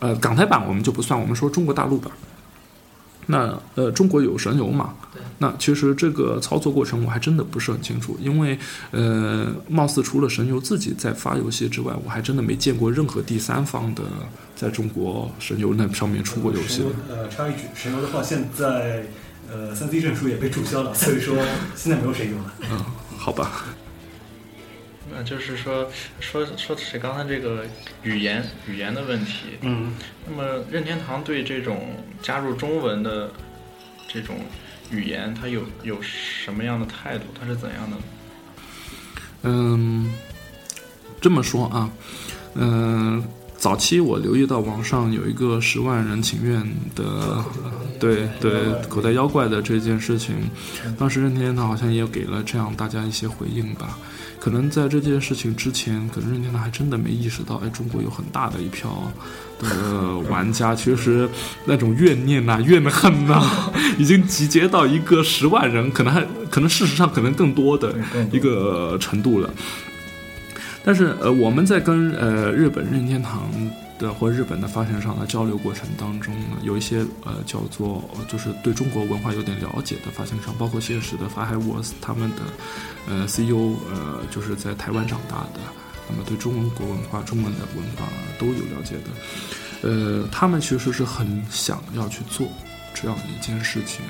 [0.00, 2.12] 呃，港台版我们就不算，我们说中国大陆版。
[3.30, 4.94] 那呃，中国有神游嘛？
[5.38, 8.58] 那其实这个操作过程我还真的不是很清楚，因为
[8.90, 14.02] 呃，貌似除了神游自己在发游戏之外，我还真的没见过任何第三方的
[14.56, 19.04] 在中国神游那上面出过游戏呃，插一句，神游的话，现在
[19.52, 21.36] 呃，三 C 证书也被注销了，所以说
[21.76, 22.54] 现在没有神游了。
[22.70, 22.84] 嗯，
[23.16, 23.66] 好吧。
[25.10, 25.90] 那就是说，
[26.20, 27.64] 说说起刚才这个
[28.02, 29.94] 语言语言的问题，嗯，
[30.26, 33.30] 那么任天堂对这种加入中文的
[34.06, 34.36] 这种
[34.90, 37.24] 语言，它有有什么样的态度？
[37.38, 37.96] 它是怎样的？
[39.42, 40.12] 嗯，
[41.20, 41.90] 这么说啊，
[42.54, 43.24] 嗯、
[43.56, 46.60] 早期我留意到网上有一个十万人请愿
[46.94, 47.44] 的，
[48.00, 50.36] 对对口袋妖怪的这件事情，
[50.98, 53.98] 当时任天堂好像也给了这样大家一些回应吧。
[54.40, 59.12] 可能在这件事情之前，可能任天堂还真的没意识到，哎，中国有很大的一票
[59.58, 61.28] 的玩家，其实
[61.64, 67.94] 那种怨念呐、怨恨呐、已经集结到一个十万人，可能还可能事实上可能更多的
[68.32, 69.50] 一个程度了。
[70.84, 73.50] 但是呃，我们在跟呃日本任天堂
[73.98, 82.42] 的或日本的发行商的交流过程当中呢，有一些呃叫做就是对中国文化有点了解的发行商，包括现实的法海沃斯他们的
[83.08, 85.60] 呃 CEO 呃就是在台湾长大的，
[86.08, 88.06] 那么对中国文化、中文的文化
[88.38, 92.46] 都有了解的，呃，他们其实是很想要去做。
[93.00, 94.00] 这样一件事情。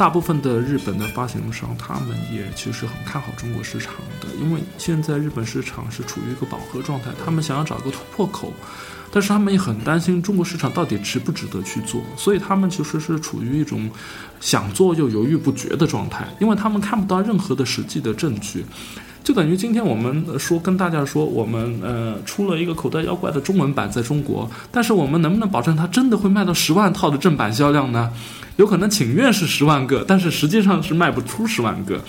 [0.00, 8.50] 大部分的日本的发行商，他们也其实很看好中国市场的，因为现在日本市场是处于一个饱和状态，他们想要找一个突破口，
[9.12, 13.90] 但是他们也很担心中国市场到底值不值得去做，所以他们其实是处于一种
[14.40, 18.64] 想做又犹豫不决的状态，因为他们看不到任何的实际的证据。
[19.30, 28.12] 就等于今天我们说跟大家说，我们呃出了一个口袋妖怪的中文版在中国，但是我们能不能保证它真的会卖到十万套的正版销量呢？
[28.56, 32.00] 有可能请愿是十万个，但是实际上是卖不出十万个。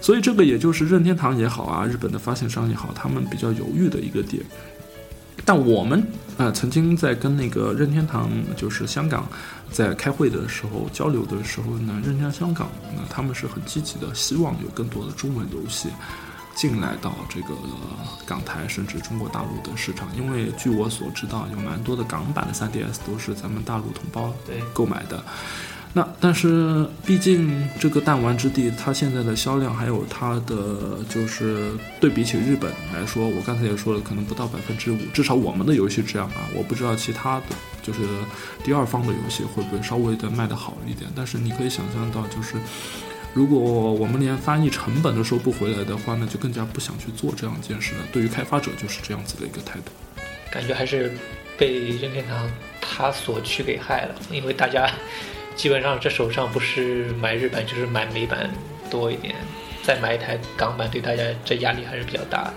[0.00, 4.42] 所以这个也就是任天堂也好啊，日本的发行商也好，他们比较犹豫的一个点。
[5.44, 6.02] 但我们
[6.38, 9.28] 呃曾经在跟那个任天堂，就是香港，
[9.70, 15.90] 在开会的时候交流的时候呢，任天堂香港那他们是很积极的，希望有更多的中文游戏
[16.54, 17.54] 进来到这个
[18.24, 24.32] 港台甚至中国大陆的市场，因为据我所知道，有蛮多的港版的 3DS 都是咱们大陆同胞
[24.72, 25.22] 购买的。
[25.96, 37.46] 那但是毕竟这个弹丸之地，它现在的销量还有它的就是对比起日本来说，我刚才也说了，可能不到百分之五，至少我们的游戏这样啊，我不知道其他的
[37.80, 38.00] 就是
[38.64, 42.56] 第二方的游戏会不会稍微的卖得好一点，但是你可以想象到，就是
[43.34, 47.98] 如果我们连翻译成本都收不回来的话，那就更加不想去做这样一件事了。
[48.12, 49.90] 对于开发者就是这样子的一个态度。
[50.52, 51.12] 感觉还是
[51.58, 52.48] 被任天堂
[52.80, 54.88] 他所去给害了，因为大家
[55.56, 58.48] 基本上这手上不是买日版就是买美版
[58.88, 59.34] 多一点，
[59.82, 62.54] 再买一台港版对大家这压力还是比较大的。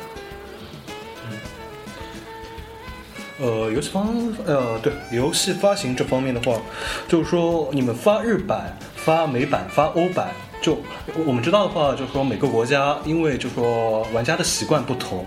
[3.40, 6.60] 呃，游戏方呃，对游戏发行这方面的话，
[7.08, 10.30] 就是说你们发日版、发美版、发欧版，
[10.62, 10.78] 就
[11.26, 15.26] 我们知道的话，就是说每个国家因为就是说玩家的习惯不同，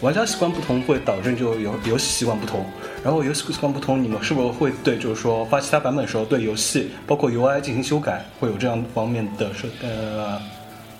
[0.00, 2.64] 玩家习惯不同会导致就游游戏习惯不同，
[3.02, 10.40] 然后游戏习惯不同，你们是不是会对就是说发其他版本的时候对游戏包括 UI 进行修改，会有这样方面的设呃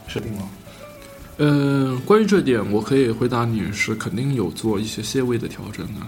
[0.09, 0.49] 设定吗？
[1.39, 6.01] 嗯，关于这点，我可以回答你是肯定有做一些些微的调整的。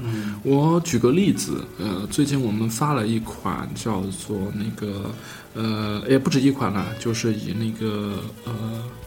[0.42, 5.10] 我举个例子，呃，最近我们发了一款叫做那个，
[5.58, 8.52] 呃，也不止一款了，就是以那个呃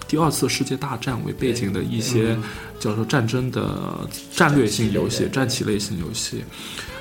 [0.06, 2.38] 第二次世界大战为背景的一些
[2.78, 6.44] 叫做战争的战略性游戏、战棋类型游戏。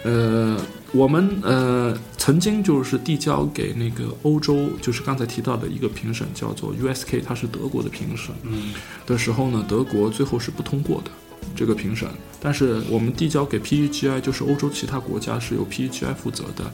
[0.04, 0.56] 呃，
[0.92, 8.34] 我们呃曾经就是递交给那个欧洲，就是刚才提到的一个评审，叫做 USK，它是德国的评审。
[8.44, 8.72] 嗯
[9.06, 11.10] 的时候呢，德国最后是不通过的
[11.54, 12.08] 这个评审。
[12.42, 16.64] 但是我们递交给 PEGI，就是欧洲其他国家是由 PEGI 负责的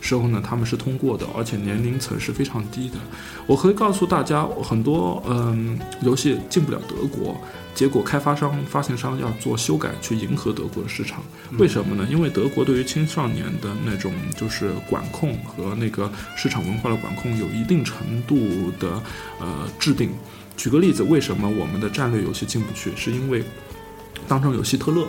[0.00, 2.96] 时候呢，他们是通过的，而且年龄层是非常低的。
[3.46, 7.40] 我可以告诉大家，很多嗯游戏进不了德国，
[7.74, 11.22] 结果开发商、发行商要做修改去迎合德国的市场。
[11.58, 12.06] 为什么呢？
[12.10, 18.36] 因为德国对于青少年的那种就是管控和那个市场文化的管控有一定程度
[18.78, 19.02] 的
[19.40, 20.10] 呃制定。
[20.54, 22.92] 举个例子，为什么我们的战略游戏进不去？
[22.94, 23.42] 是因为
[24.28, 25.06] 当中有希特勒，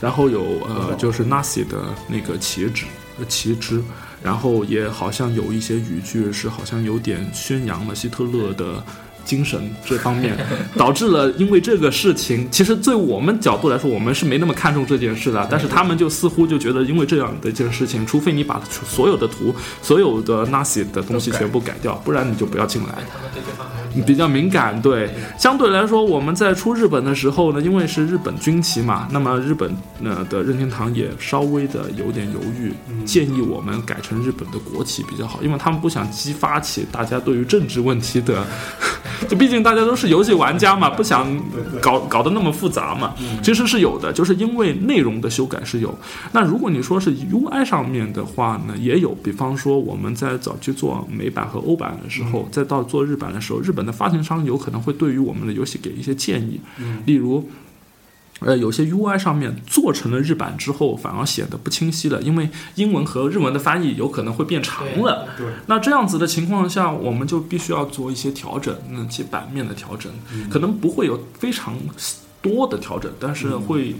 [0.00, 2.84] 然后有呃就是 Nazi 的那个旗帜
[3.18, 3.82] 呃旗帜，
[4.22, 8.82] 然后也好像有一些语句是好像有点宣扬了希特勒的。
[9.24, 10.36] 精神这方面，
[10.76, 15.48] 导致了因为这个事情，其实对我们角度来说，我们是没那么看重这件事的。
[15.50, 22.88] 但是他们就似乎就觉得，因为这样的一件事情，除非你把所有的图、所有的 Nazi 的东西全部改掉，不然你就不要进来。
[23.10, 25.10] 他们对这方面还是比较敏感，对。
[25.38, 32.72] 相对来说，我们在出日本的时候呢，因为是日本军旗嘛，那么日本呃的任天堂也稍微的有点犹豫，
[33.04, 38.44] 建议我们改成日本的国旗比较好，因为他们不想激发起大家对于政治问题的，
[39.28, 41.26] 就毕竟大家都是游戏玩家嘛，不想
[41.80, 43.14] 搞搞得那么复杂嘛。
[43.42, 45.96] 其实是有的，就是因为内容的修改是有。
[46.32, 56.60] 那如果你说是 UI 上面的话呢，也有，比方说我们在早期做美版和欧版的时候，再到做日版的时候，日本的发行商有可能会对于我们的游戏给一些建议，
[57.06, 57.48] 例如。
[58.40, 65.28] 呃，有些 UI 上面做成了日版之后，反而显得不清晰了，因为英文和日文的翻译有可能会变长了。
[65.38, 70.12] 对那这样子的情况下，我们就必须要做一些调整，那其版面的调整，
[70.50, 71.76] 可能不会有非常
[72.42, 73.94] 多的调整，但是会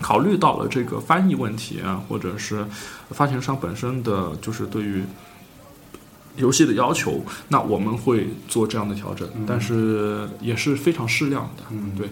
[0.00, 2.64] 考虑到了这个翻译问题啊，或者是
[3.10, 5.02] 发行商本身的就是对于
[6.36, 11.62] 游戏的要求，那我们会做这样的调整，但是也是非常适量的。
[11.70, 12.08] 嗯对。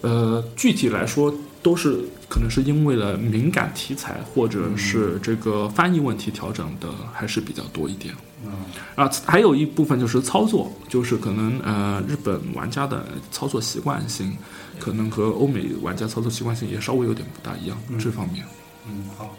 [0.00, 1.98] 呃，具体来说，都是
[2.28, 8.14] 可能是因为了敏感题材或者是这个翻译问题调整的，还是比较多一点。
[8.44, 8.52] 嗯
[8.94, 14.38] 啊，还有一部分就是操作，就是可能呃日本玩家的操作习惯性，
[14.78, 18.44] 可能和欧美玩家操作习惯性也稍微有点不大一样，这方面。
[18.86, 19.36] 嗯好，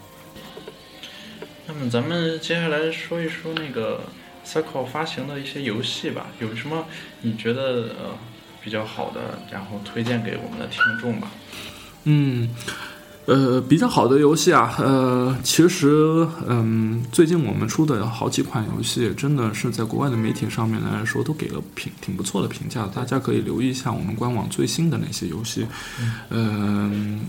[1.66, 4.02] 那么咱们接下来说一说那个
[4.50, 6.84] Circle 发行的一些游戏吧，有什么
[7.20, 8.18] 你觉得呃
[8.64, 11.30] 比较好的，然后推荐给我们的听众吧？
[12.04, 12.48] 嗯，
[13.26, 25.66] 呃，比较好的游戏啊，呃，其实，嗯，最近我们出的好几款游戏，真的是在国外的媒体上面来说，都给了评挺不错的评价，大家可以留意一下我们官网最新的那些游戏，
[26.30, 27.20] 嗯。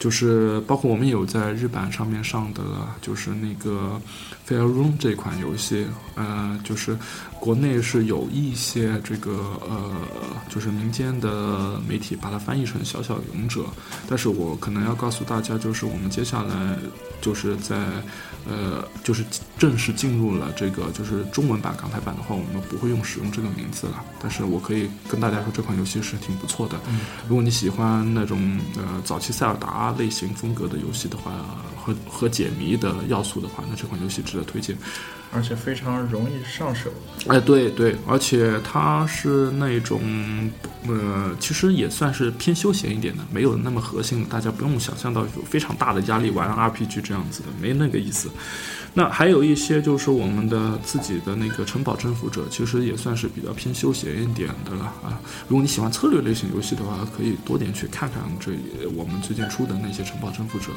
[0.00, 2.62] 就是包括我们有在日版上面上的，
[3.02, 4.00] 就是那个
[4.50, 6.96] 《Fair Room》这款游戏，呃，就是
[7.38, 9.30] 国内是有一些这个
[9.60, 9.92] 呃，
[10.48, 13.60] 就是民间的媒体把它翻译成《小小勇者》，
[14.08, 16.76] 但是我可能要告诉大家，就是我们接下来
[17.20, 17.76] 就是在
[18.48, 19.22] 呃，就是
[19.58, 24.02] 正式进入了这个就是中文版港台版的话，我们不会用使用这个名字了。
[24.18, 26.80] 但是我可以跟大家说，这款游戏是挺不错的。
[27.28, 31.32] 如果你喜欢那种呃早期塞尔达类型风格的游戏的话，
[31.94, 34.76] 和和解谜的要素的话，那这款游戏值得推荐。
[35.32, 36.90] 而且非常容易上手。
[37.28, 40.00] 哎，对对，而且它是那种，
[40.88, 48.28] 呃，其实也算是偏休闲一点的，没有那么核心的，大家不用想象到有非常大的压力玩 RPG 这样子的，没那个意思。
[48.92, 55.16] 那还有一些就是我们的自己的那个城堡征服者，其实也算是比较偏休闲一点的了啊。
[55.46, 58.50] 如果你喜欢策略类型游戏的话，可以多点去看看这
[58.96, 60.72] 我们最近出的那些城堡征服者。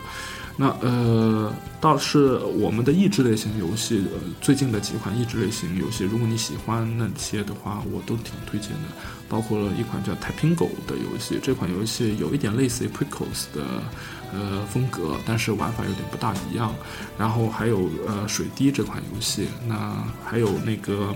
[0.55, 8.88] 那呃，呃倒是我们的益智类型游戏，呃，最近的几款益智类型游戏，如果你喜欢那些的话，我都挺推荐的。
[9.28, 13.84] 包括了一款叫《太平狗》的游戏，这款游戏有一点类似于 Picos 的
[14.32, 16.74] 呃风格，但是玩法有点不大一样。
[17.18, 21.14] 然后还有呃水滴这款游戏，那还有那个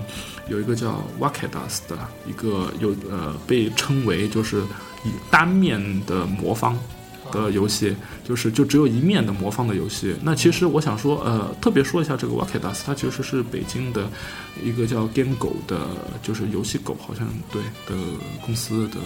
[0.48, 4.62] 有一个叫 Wakadas 的一个有呃被称为就是
[5.04, 6.76] 以单面的魔方。
[7.32, 10.14] 的游戏就是就只有一面的魔方的游戏。
[10.22, 14.10] 那其实我想说，呃，特别说一下这个 Wakadas，它其实是北京的
[14.62, 15.86] 一个叫 Game 狗的，
[16.22, 18.02] 就是游戏狗好像对的
[18.44, 18.96] 公司的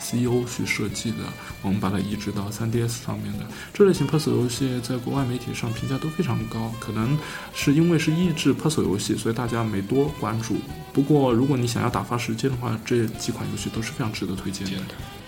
[0.00, 1.18] CEO 去设计的。
[1.62, 6.72] 我们把它移植到 3DS 上面的这类型 puzzle 游戏，在国外媒体上评价都非常高。
[6.80, 7.18] 可能
[7.54, 10.56] 是因为是益智 puzzle 游戏，所以大家没多关注。
[10.92, 15.19] 不过如果你想要打发时间的话，这几款游戏都是非常值得推荐的。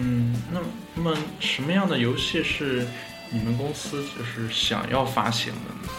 [0.00, 0.60] 嗯，那
[0.94, 2.86] 那么什么样的游戏是
[3.30, 5.92] 你们公司就是想要发行的呢？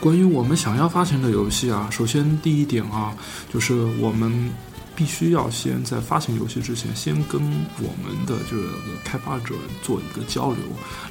[0.00, 3.14] 关于我们想要发行的游戏啊，首先第一点啊，
[3.52, 4.50] 就是我们
[4.98, 7.40] 必须要先在发行游戏之前，先跟
[7.78, 8.68] 我们的这个
[9.04, 10.58] 开发者做一个交流。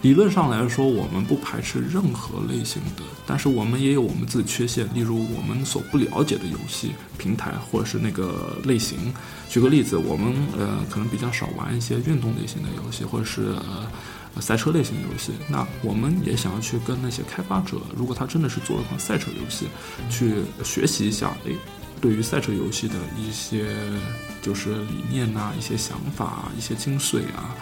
[0.01, 9.13] 理论上来说，我们不排斥任何类型的，但是我们也有我们自己缺陷，例如我们所不了解的游戏平台或者是那个类型。
[9.47, 13.55] 举个例子，我们呃可能比较少玩一些运动类型的游戏，或者是
[14.35, 15.31] 呃赛车类型游戏。
[15.47, 19.65] 那我们也想要去跟那些开发者，如果他真的是做了款赛车游戏，
[20.09, 21.55] 去学习一下，诶，
[21.99, 23.65] 对于赛车游戏的一些
[24.41, 27.55] 就是理念呐、一些想法、啊一些精髓啊。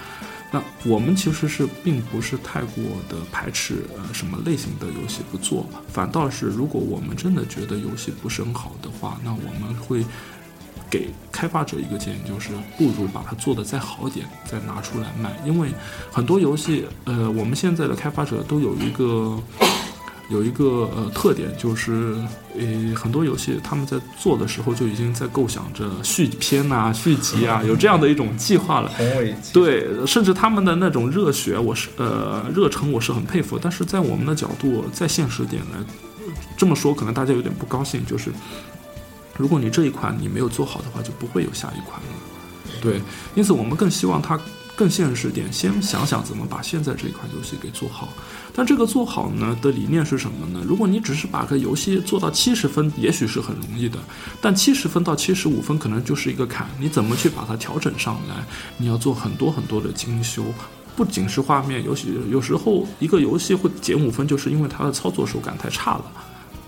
[0.51, 10.05] 那我们其实是并不是太过的排斥呃什么类型的游戏不做，反倒是如果我们真的觉得游戏不是很好的话，那我们会。
[10.87, 15.35] 给开发者一个建议，就是不如把它做得再好点，再拿出来卖。
[15.43, 15.69] 因为
[16.11, 19.37] 很多游戏，呃，我们现在的开发者都有一个
[20.29, 22.15] 有一个呃特点，就是
[22.57, 28.91] 呃很多游戏他们在做的时候就已经在构想着续篇啊、续集啊， 有这样的一种计划了。
[29.53, 33.59] 对，甚至他们的那种热血，我是呃热忱，我是很佩服。
[33.61, 35.79] 但是在我们的角度，在现实点来
[36.57, 38.31] 这么说，可能大家有点不高兴，就是。
[39.37, 42.07] 如果你这一款你没有做好的话，就不会有下一款了。
[42.81, 43.01] 对，
[43.35, 44.39] 因此我们更希望它
[44.75, 48.09] 更现实点，先想想怎么把现在这款游戏给做好。
[48.53, 50.61] 但这个做好呢的理念是什么呢？
[50.67, 53.97] 如果你只是把个游戏做到七十分，也许是很容易的，
[54.41, 56.69] 但七十分到七十五分可能就是一个坎。
[56.79, 58.35] 你怎么去把它调整上来？
[58.77, 60.43] 你要做很多很多的精修，
[60.95, 66.05] 不仅是画面，尤其有时候一个游戏会减五分，就是因为它的操作手感太差了，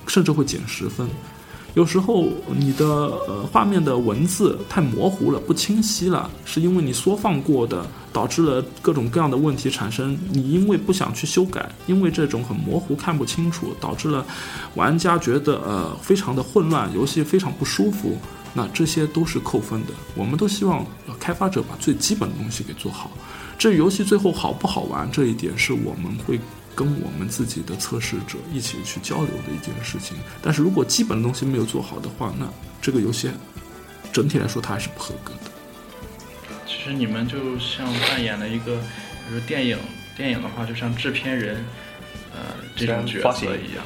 [0.07, 1.07] 甚至会减十分。
[1.73, 2.85] 有时候你的
[3.27, 10.17] 呃画面的文字太模糊了，不清晰了，是因为你缩放过的，导致了各种各样的问题产生。
[10.31, 14.25] 你因为不想去修改，因为这种很模糊看不清楚，导致了
[14.73, 18.17] 玩家觉得呃非常的混乱，游戏非常不舒服。
[18.53, 19.93] 那这些都是扣分的。
[20.15, 20.83] 我们都希望
[21.19, 23.11] 开发者把最基本的东西给做好。
[23.55, 26.39] 至于游戏最后好不好玩这一点，是我们会。
[26.77, 32.47] 跟我们自己的测试者一起去交流的一件事情，但是如果基本的东西没有做好的话，那
[32.79, 33.31] 这个游戏
[34.13, 35.49] 整体来说它还是不合格的。
[36.67, 38.77] 其实你们就像扮演了一个，
[39.27, 39.75] 比如电影，
[40.15, 41.65] 电影的话就像制片人，
[42.37, 43.83] 呃，这种角色一样。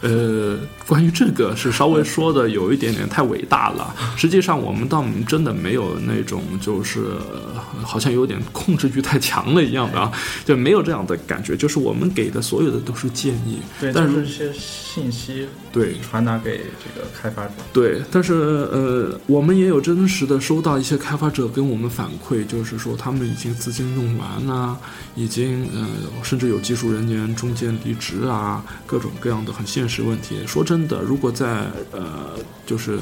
[0.00, 3.94] 呃，关于这个是稍微说的有一点点太伟大了。
[4.16, 10.10] 实际上，我们倒真的没有那种就是、呃好像有点控制欲太强了一样的啊，
[10.42, 11.54] 就没有这样的感觉。
[11.54, 17.52] 就是我们给的所有的都是建议，对，但是是一些信息对传达给这个开发者。
[17.74, 18.32] 对，但是
[18.72, 24.76] 呃，我们也有真实的收到一些开发者跟我们反馈，就是说他们已经资金用完啦，
[25.14, 25.86] 已经呃，
[26.22, 30.46] 甚至有技术人员中间离职啊，各种各样的很现实问题。
[30.46, 32.30] 说真的，如果在呃，
[32.66, 32.98] 就是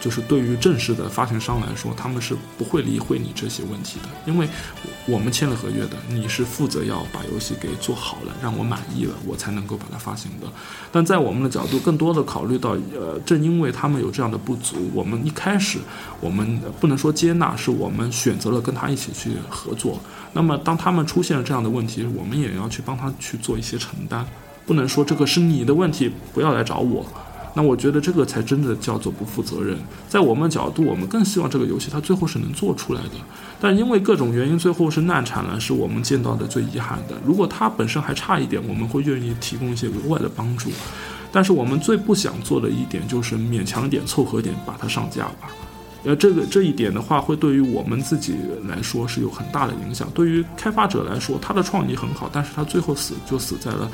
[0.00, 4.46] 就是对于正式的发行商来说，他们是不会理会你这些问题的，因为
[5.06, 10.46] 我们签了合约的，你是负责要把游戏给做好了，让我满意了，我才能够把它发行的。
[10.92, 15.78] 但在我们的角度，更多的考虑到，呃，正因为他们有这样的不足，我们一开始
[16.20, 19.98] 我们不能说接纳，是我们选择了跟他一起去合作。
[20.32, 24.26] 那么当他们出现了这样的问题，我们也要去帮他去做一些承担，
[24.66, 27.06] 不能说这个是你的问题，不要来找我。
[27.56, 29.78] 那我觉得这个才真的叫做不负责任。
[30.08, 33.10] 在我们角度，我们更希望这个游戏它最后是能做出来的。
[33.60, 37.14] 但因为各种原因，最后是难产了，是我们见到的最遗憾的。
[37.24, 40.68] 如果它本身还差一点，我们会愿意提供一些额外的帮助。
[41.30, 45.48] 但是我们最不想做的一点就是勉强点、凑合点把它上架吧。
[46.04, 48.36] 呃，这个这一点的话，会对于我们自己
[48.68, 50.06] 来说是有很大的影响。
[50.12, 53.90] 对于开发者来说，他的创意很好，但是他最后死就死在了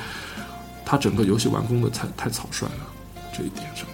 [0.85, 2.87] 他整个游戏完工的太太草率了
[3.41, 3.87] 这一点上。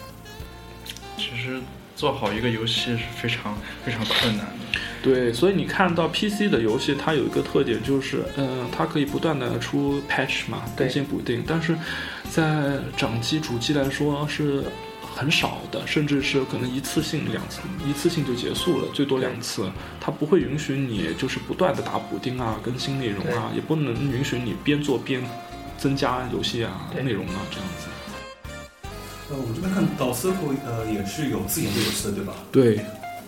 [1.16, 1.61] 其实
[1.94, 4.80] 做好一个游戏是非常非常困难的。
[5.03, 11.78] 对，所以你看到 PC 的游戏，它有一个特点就是，呃，它可以不断的出 patch 嘛，更新补丁，但是
[12.28, 14.64] 在掌机、主机来说是
[15.14, 19.70] 很少的，甚至是可能一次性两次，一次性就结束了，最多两次，
[20.01, 25.22] 它不会允许你就是不断的打补丁啊、更新内容啊，也不能允许你边做边
[25.78, 27.86] 增加游戏啊、内容啊这样子。
[29.29, 32.33] 呃，我这边看到 Circle 呃也是有自研的游戏的，对吧？
[32.53, 32.81] 对，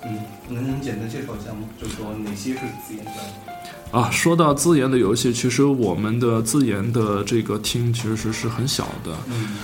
[0.04, 0.18] 嗯，
[0.48, 1.66] 能简单介绍一下吗？
[1.80, 3.10] 就是说哪些是自研的？
[3.90, 9.56] 啊，说到自研的游戏，其实我们的自研的这个厅其实是很小的，嗯，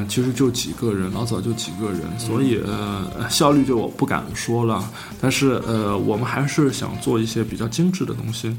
[0.00, 4.82] 呃，其实就几个人，老早就几个人，所以呃效率就我不敢说了，
[5.20, 8.56] 但是呃我们还是想做一些比较精致的东西。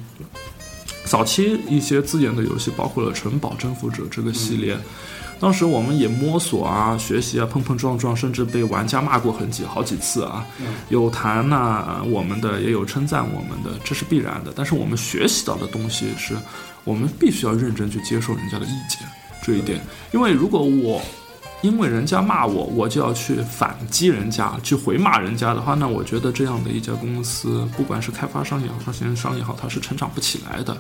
[1.04, 4.78] 早期一些自研的游戏包括了《城堡征服者》这个系列。
[5.40, 10.46] 当时我们也摸索啊、学习啊、碰碰撞撞，甚至被玩家骂过很几好几次啊。
[10.90, 14.52] 有谈呐、我们的，也有称赞我们的，这是必然的。
[14.56, 16.36] 但是我们学习到的东西是，
[16.84, 19.08] 我们必须要认真去接受人家的意见
[19.42, 19.80] 这一点。
[20.12, 21.02] 因为如果我
[21.62, 30.78] 因为人家骂我，我就要去反击人家，去回骂人家的话，那我觉得这样的一家公司，不管是开发商也好，发行商也好，它是成长不起来的。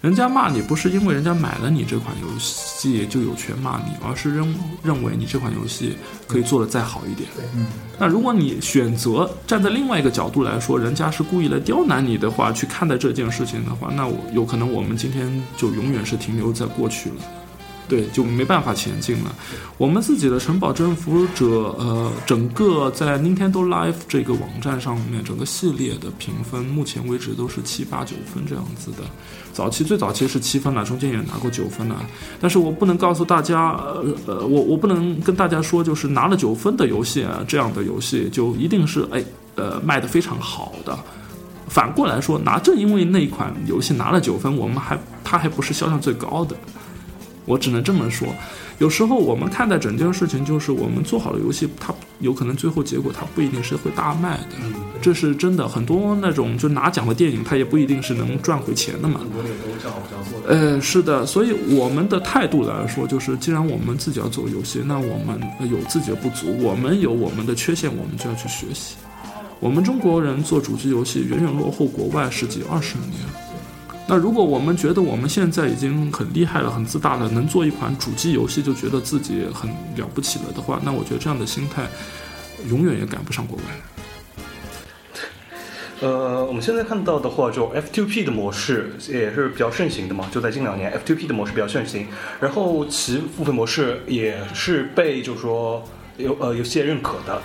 [0.00, 5.94] 人家骂你不是因为人家买了你这款游戏就有权骂你，而是认认为你这款游戏
[6.26, 7.28] 可以做得再好一点。
[7.54, 7.66] 嗯，
[7.98, 17.16] 那如果你选择站在另外一个角度来说，人家是故意来刁难你的话，去看待这件事情的话，那我有可能我们今天就永远是停留在过去了。
[17.90, 19.34] 对，就没办法前进了。
[19.76, 28.98] 我们自己的城堡征服者，呃，整个在 Nintendo Life 这个网站上面，整个系列的评分，目前为止都是七八九分这样子的。
[29.52, 31.96] 早期最早期是七分了，中间也拿过九分了。
[32.40, 39.22] 但是我不能告诉大家，呃呃，我我不能跟大家说，就是拿了九分的游戏啊，这样的游戏就一定是哎
[39.56, 40.96] 呃卖的非常好的。
[41.66, 46.56] 反过来说，拿正因为那一款游戏拿了九分，我们还它还不是销量最高的。
[47.50, 48.28] 我只能这么说，
[48.78, 54.54] 有时候我们看待整件事情，就是我们做好了游戏，它有可能最后结果它不一定是会大卖的，
[55.02, 55.66] 这是真的。
[55.66, 59.18] 很多那种就拿奖的电影，它也不一定是能赚回钱的嘛。
[59.18, 60.54] 很多也都叫好叫座的。
[60.54, 68.94] 呃，是的，所以我们的态度来说，就是既然我们自己要做游戏，那我们有自己的不足，我们有我们的缺陷，我们就要去学习。
[69.58, 73.18] 我们中国人做主机游戏远远落后国外十几二十年。
[74.12, 81.86] 那如果我们觉得我们现在已经很厉害了、很自大了，能做一款主机游戏就觉得自己很了不起了的话，那我觉得这样的心态
[82.68, 83.62] 永远也赶不上国外。
[86.02, 92.08] 呃，我们现在看到的话，就 F2P 的模式也是比较盛行的嘛，就在近两年，F2P 的模式比较盛行，
[92.40, 95.84] 然后其付费模式也是被就是说
[96.16, 97.40] 游呃游戏认可的。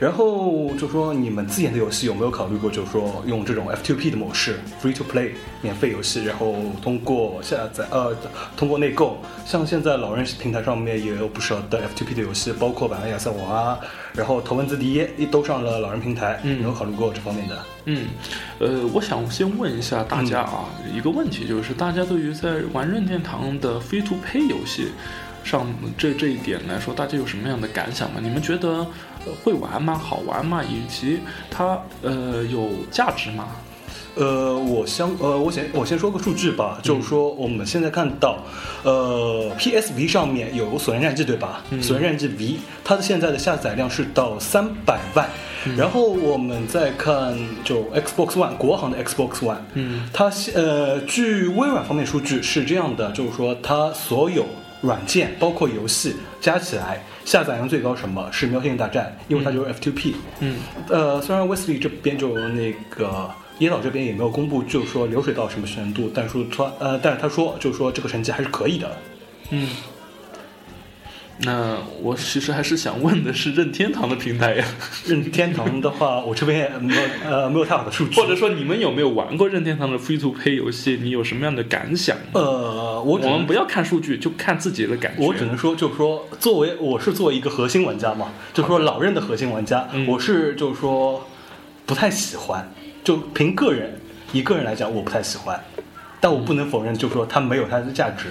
[0.00, 8.16] 然后就说你们自研的游戏有没有考虑过，就是说用这种 F2P 的模式，free to play 免费游戏，然后通过下载呃
[8.56, 13.78] 通过内购，像现在老人平台上面也有不少的 F2P 的游戏，包括版本亚瑟王啊，
[14.14, 17.58] 然后头文字 D 也都上了老人平台，嗯有考虑过这方面的？
[17.84, 18.06] 嗯，
[18.58, 24.88] 呃，我想先问一下大家啊，一个问题就是，大家对于在玩任天堂的 free to Play 游戏
[25.44, 25.66] 上
[25.96, 28.20] 这这一点来说，大家有什么样的感想吗？
[28.22, 28.68] 你们觉得
[29.26, 29.94] 呃会玩吗？
[29.94, 30.62] 好玩吗？
[30.62, 31.20] 以及
[31.50, 33.48] 它呃有价值吗？
[34.16, 38.38] 呃，我相呃，我先我先说个数据吧，就是说我们现在看到，
[38.82, 41.62] 呃，PSV 上面有《索尼战记》对吧？
[41.80, 42.34] 索尼战记 V》
[42.84, 45.28] 它的现在的下载量是到三百万，
[45.76, 54.44] 然后我们再看就 Xbox One 国行的 Xbox One，嗯，它现呃，据微软方面数据是这样的，就是说它所有
[54.80, 60.56] 软件包括游戏加起来下载量最高什么是《喵星人大战》，因为它就是 F2P，嗯，
[60.88, 68.96] 呃，虽然 Wesley 这边就那个椰岛这边也没有公布，就是说流水到什么程度，但是说他呃，但是他说就是说这个成绩还是可以的。
[69.50, 69.68] 嗯。
[71.42, 74.64] 那我其实还是想问的是任天堂的平台呀，
[75.06, 80.98] 任天堂的话，我这边也没有呃没有太好的数据，或者说你们有没有玩过任天堂的 free to play 游戏？
[81.02, 82.14] 你有什么样的感想？
[82.32, 85.26] 呃，我我们不要看数据，就看自己的感觉。
[85.26, 91.26] 我只能说，就是说，作为我是作为一个核心玩家嘛，就是说老任的核心玩家，嗯我是就是说
[91.86, 92.70] 不太喜欢，
[93.02, 93.98] 就凭个人
[94.32, 95.58] 一个人来讲，我不太喜欢，
[96.20, 98.26] 但我不能否认，就是说它没有它的价值。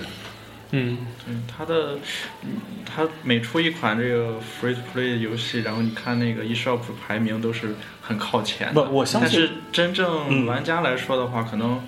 [0.72, 1.98] 嗯对它的，
[2.44, 2.50] 嗯
[2.86, 8.84] 它每出一款这个 free to play 的游戏，然后你看那个 eShop 排名都是很靠前的。
[8.84, 11.82] 不我相信但是真正嗯玩家来说的话，可能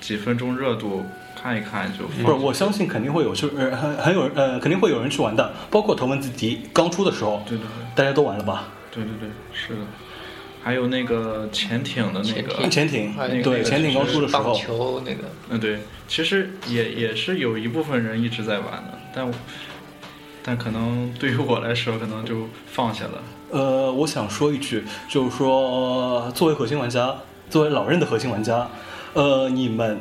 [0.00, 1.04] 几分钟热度
[1.40, 8.68] 看一看就放不是，我相信肯定会有，就是呃很很有呃肯定会有人去玩的，包括头文字 D 刚出的时候，对对对大家都玩了吧？
[8.92, 9.80] 对对对，是的。
[10.70, 13.12] 还有那个潜艇的那个潜艇
[13.42, 19.28] 对潜艇刚出的时候，球那个，嗯，对，其实也也是有一部分人一直在玩的，但
[20.44, 23.20] 但可能对于我来说，可能就放下了。
[23.50, 27.16] 呃，我想说一句，就是说，作为核心玩家，
[27.48, 28.68] 作为老任的核心玩家，
[29.14, 29.98] 呃，你们，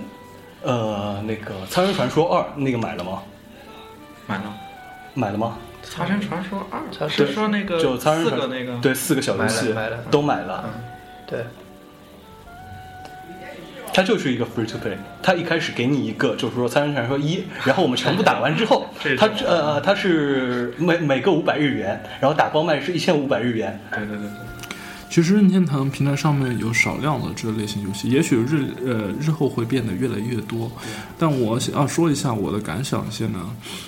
[0.62, 3.24] 呃，那个《苍人传说二》那个买了吗？
[4.28, 4.56] 买了
[5.16, 5.58] 买了吗？
[5.84, 6.82] 《苍神传说二。
[6.92, 8.78] 苍》是说那个就《四个那个。
[8.82, 9.98] 对，四个小游戏买买了。
[10.12, 10.70] 都买了。
[11.28, 11.46] 对，
[13.94, 23.80] 它就是一个 free to play，它一开始给你一个就是说《苍人传说一》，然后我们全部打完之后 这，它呃它是每每个五百日元，然后打包卖是一千五百日元。
[23.92, 24.30] 对对对对，
[25.10, 30.72] 其实任天堂平台上面有少量的这类型游戏，也许日呃日后会变得越来越多。
[31.18, 33.40] 但我想要说一下我的感想先呢，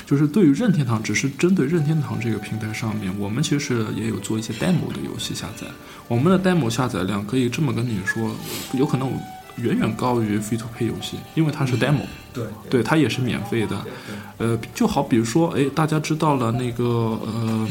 [0.05, 5.67] 就是对于任天堂，只是针对任天堂这个平台上面，我们其实也有做一些 demo 的游戏下载。
[6.07, 8.35] 我们的 demo 下载量可以这么跟你说，
[8.73, 9.07] 有可能
[9.57, 12.01] 远远高于 free to pay 游戏，因为它是 demo。
[12.33, 13.77] 对，对，它也是免费的。
[14.37, 17.67] 呃，就好比如说，哎，大家知道了那个呃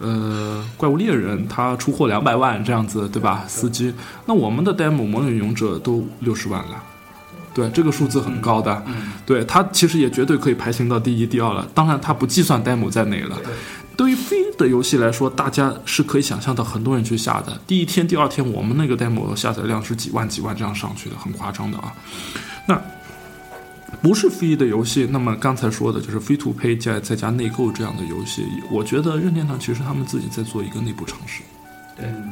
[0.00, 3.44] 呃怪物猎人，它出货两百万这样子，对吧？
[3.46, 3.94] 司机，
[4.26, 6.82] 那我们的 demo《魔女勇者》都六十万了。
[7.52, 8.82] 对，这个数字很高的，
[9.26, 11.66] 对它其实也绝对可以排行到第一、第二了。
[11.74, 13.36] 当然，它不计算 demo 在内了。
[13.96, 17.60] 对于非的游戏来说，大家是可以想象到很多人去下的。
[17.66, 21.92] 第一天、第二天，我们那个 demo 下载量是几万、几万这样上去的，很夸张的啊。
[22.66, 22.80] 那
[24.02, 31.42] 不是 free 的游戏，那么刚才说的就是 free to pay 加再加内购这样的游戏，我觉得任天堂其实他们自己在做一个内部尝试。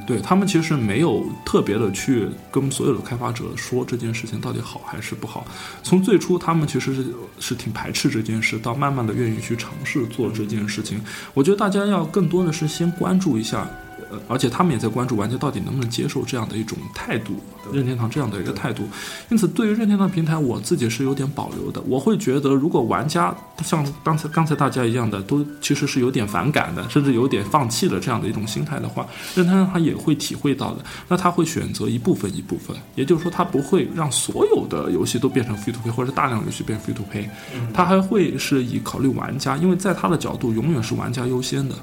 [0.07, 5.47] 对他们其实没有特别的去跟所有的开发者说这件事情到底好还是不好。
[5.83, 10.99] 从最初他们其实是是挺排斥这件事，到慢慢的愿意去尝试做这件事情。
[11.35, 13.69] 我觉得大家要更多的是先关注一下。
[14.11, 17.35] 呃，而且他们也在关注玩家到底能不能接受这样的一种态度，
[17.73, 18.83] 任天堂这样的一个态度。
[19.31, 21.81] 因此，对于任天堂平台，我自己是有点保留的。
[21.87, 30.85] 我会觉得，如果玩家像刚才刚才大家一样的，都其实是有点反感的，甚至有点放弃了这样的一种心态的话，任天堂他也会体会到的。
[31.09, 37.29] 那他会选择一部分一部分，也就是说，他不会让所有的游戏都变成 free to pay，或者大量游戏变 free to pay，
[37.75, 41.75] 他还会是以考虑玩家，因为在他的角度，永远是玩家优先的。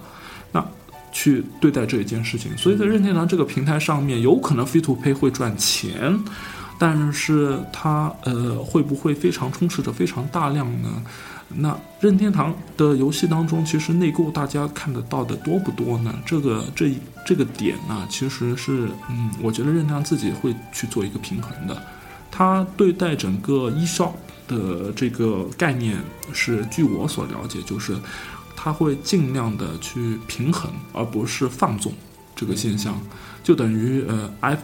[0.51, 0.65] 那
[1.15, 6.13] 去对待这一件事情，所以在任天堂这个平台上面，有可能 free to pay 会赚钱，
[6.77, 10.89] 但是它呃会不会非常充斥着非常大量呢？
[11.47, 16.13] 那任天堂的游戏当中，其实内购大家看得到的多不多呢？
[16.25, 16.91] 这个这
[17.25, 21.81] 这个点呢，其实是嗯，我觉得任天堂自己会去做一个平衡的。
[22.29, 24.11] 他对待整个 eShop
[24.49, 25.97] 的这个概念
[26.33, 27.95] 是，据我所了解，就是
[28.65, 31.93] 他会尽量的去平衡，而不是放纵。
[32.35, 32.99] 这个现象，
[33.43, 34.57] 就等于呃 i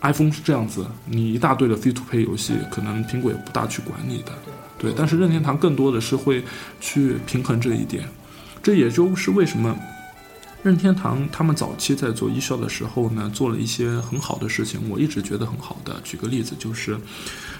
[0.00, 4.30] iPhone 是这样子，你一大堆的 free to play 游戏，可能苹果也不大去管你的，
[4.78, 4.94] 对。
[4.96, 6.44] 但是任天堂更多的是会
[6.80, 8.08] 去平衡这一点，
[8.62, 9.76] 这也就是为什么
[10.62, 16.00] 任天堂他们早期在做一销的时候呢，做了一些很好的事情，我一直觉得很好的。
[16.02, 16.98] 举个例子，就是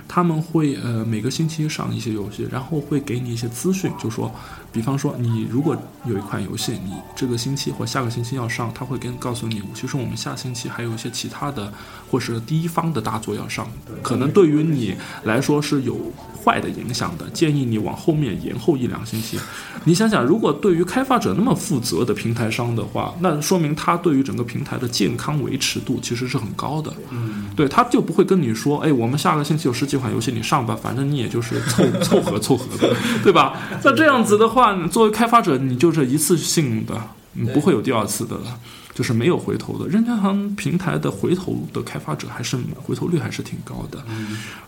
[0.09, 4.35] 他们会呃每个星期上一些游戏，然后会给你一些资讯，就说，
[4.73, 5.77] 比方说你如果
[6.07, 11.73] 有一款游戏，你这个星期或下个星期要上，他会跟告诉你，其实我们下星期还有一些其他的
[12.11, 13.71] 或是第一方的大作要上，
[14.03, 15.97] 可能对于你来说是有
[16.45, 19.39] 坏的影响的，建议你往后面延后一两星期。
[19.85, 26.93] 你想想，如果对于开发者那么负责的平台商的话，那说明他对于整个平台的健康维持度其实是很高的。
[27.11, 33.57] 嗯，对，他就不会跟你说，哎，我们下个星期有十几款游戏，你上吧，反正你也就是凑凑合凑合的， 对吧？
[33.85, 37.01] 那这样子的话，作为开发者，你就是一次性的，
[37.35, 38.59] 你不会有第二次的了。
[38.99, 44.05] 就是没有回头的，任天堂平台的回头的开发者还是回头率还是挺高的。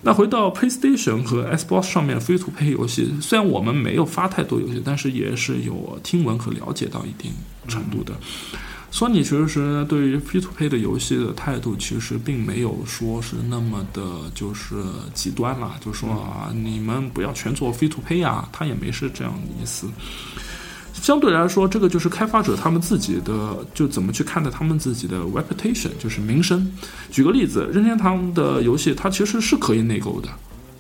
[0.03, 7.33] 那回到 PlayStation 和 Xbox 上面 Free to Play 游戏，虽然我们没有发太多游戏，但是也是有听闻和了解到一定
[7.66, 8.14] 程度的。
[8.93, 14.76] 索尼其实对于 Free to Play 的游戏的态度，其实并没有说是那么的，就是
[15.12, 19.89] 极端啦，就说啊，你们不要全做 Free to Play 啊，他也没是这样的意思。
[21.01, 26.70] 相对来说，这个就是开发者他们自己的，就怎么去看待他们自己的 reputation，就是名声。
[27.11, 30.28] 举个例子，任天堂的游戏它其实是可以内购的，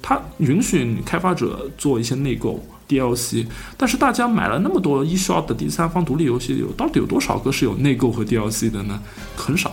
[0.02, 3.46] 它允许你开发者做一些内购 DLC，
[3.78, 9.00] 但是大家买了那么多 eShop 的第三方独立游戏，有到底有多少个是有内购和 DLC 的呢？
[9.34, 9.72] 很少。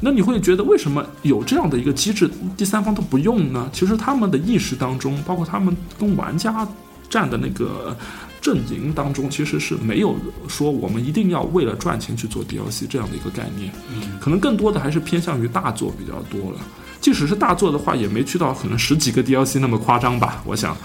[0.00, 3.70] 那你会觉得为什么有这样的一个机制，第三方都不用呢？
[3.72, 6.68] 其实他们的意识当中，包括他们跟玩家
[7.08, 7.96] 站的那个。
[8.40, 10.16] 阵营当中其实是没有
[10.48, 13.72] 说我们一定要为了赚钱去做 DLC 这样的一个概念，
[14.20, 16.60] 可能更多的还是偏向于大作比较多了。
[17.00, 20.42] 即使是大作的话，也没去到可能十几个 DLC 那么夸张吧。
[20.44, 20.76] 我想，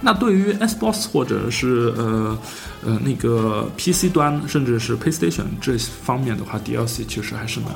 [0.00, 2.38] 那对于 Xbox 或者是呃
[2.84, 7.70] 呃那个 PC 端，甚至是 PlayStation 这方面的话，DLC 其实还是蛮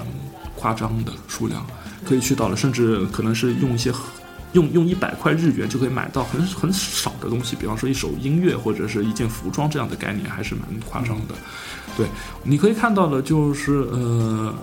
[0.55, 1.66] 夸张的数量，
[2.05, 3.93] 可以去到了，甚至可能是用一些。
[4.53, 11.34] 用用一百块日元就可以买到很很少的东西，比方说一首音乐或者是一件服装这样的概念，还是蛮夸张的。
[11.96, 12.07] 对，
[12.42, 14.55] 你可以看到的，就是呃，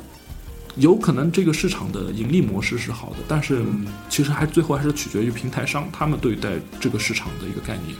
[0.75, 3.63] 有可能这个市场的盈利模式是好的，但是
[4.09, 7.95] 其实还最后还是取决于平台商他们对待这个市场的一个概念。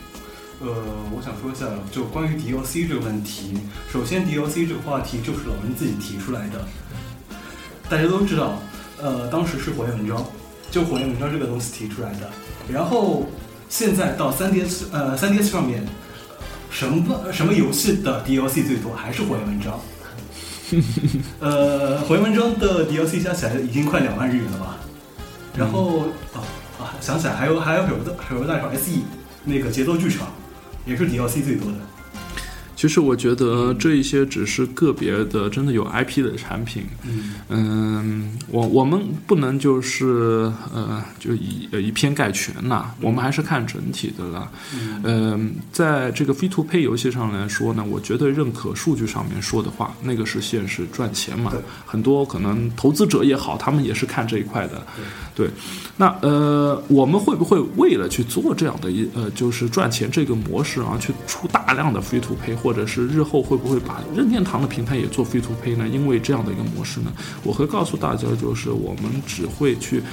[0.59, 0.67] 呃，
[1.15, 3.53] 我想说一下，就关于 DOC 这个问题。
[3.93, 6.67] 首先 DOC 这个话题就是老人自己提出来的，
[7.87, 8.59] 大家都知道，
[8.99, 10.25] 呃，当时是火焰文章。
[10.71, 12.29] 就火焰文章这个东西提出来的，
[12.71, 13.25] 然后
[13.69, 15.85] 现在到三 DS 呃三 DS 上面，
[16.69, 18.93] 什么什么游戏的 DLC 最多？
[18.95, 19.79] 还是火焰文章，
[21.39, 24.77] 呃火焰文章的 DLC 加起来已经快两万日元了吧，
[25.55, 26.01] 然后
[26.33, 26.43] 啊
[26.79, 28.99] 啊想起来还有还有有的还有代号 SE
[29.45, 30.27] 那个节奏剧场
[30.85, 31.77] 也是 DLC 最多的。
[32.77, 36.83] 其实我觉得这一些只是个别的，真的有 IP 的产品。
[37.49, 42.91] 嗯，我我们不能就是呃，就以以偏概全呐。
[43.01, 44.47] 我们还是看整体的啦。
[45.03, 51.51] 嗯，在这个 Free to Play 游戏上来说呢，我绝对认可数据上面说的话，那个是现实赚钱嘛。
[51.83, 54.85] 很多可能投资者也好，他们也是看这一块的。
[55.33, 55.49] 对，
[55.97, 62.55] 那呃，我们会不会为了去做这样的一呃，就是赚钱这个模式啊，去出大量的 Free to Play？
[62.67, 65.87] 或者是日后会不会把任天堂的平台也做 free to pay 呢？
[65.87, 70.03] 因为这样的一个模式呢，我会告诉大家，就是我们只会去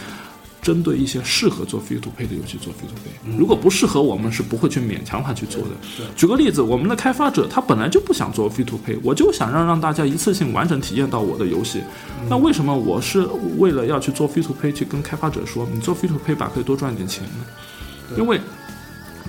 [0.62, 5.70] 针对一些适合做 free to pay 的游戏做 free to pay，如果不适合，我们是不会去勉强他去做的。
[6.14, 11.82] 举个例子，我们的开发者他本来就不想做 free to pay，我就想让让大家一次性完整体验到我的游戏。
[12.30, 13.26] 那为什么我是
[13.58, 18.16] 为了要去做 free to pay 去跟开发者说，你做 free to pay 吧，可以多赚一点钱呢？
[18.16, 18.40] 因为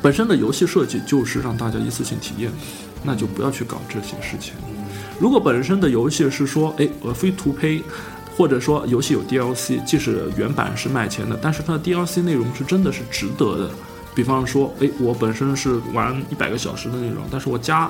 [0.03, 2.51] 本身的游戏设计就是让大家一次性体验。
[3.05, 4.53] 那就不要去搞这些事情。
[5.19, 7.81] 如果本身的游戏是说，哎，我非图胚，
[8.35, 13.69] 或者说游戏有 DLC，即使原版是卖钱的，但是它的 DLC 内容是真的是值得的。
[14.13, 17.89] 比方说，哎，我本身是玩一百个小时的内容，但是我加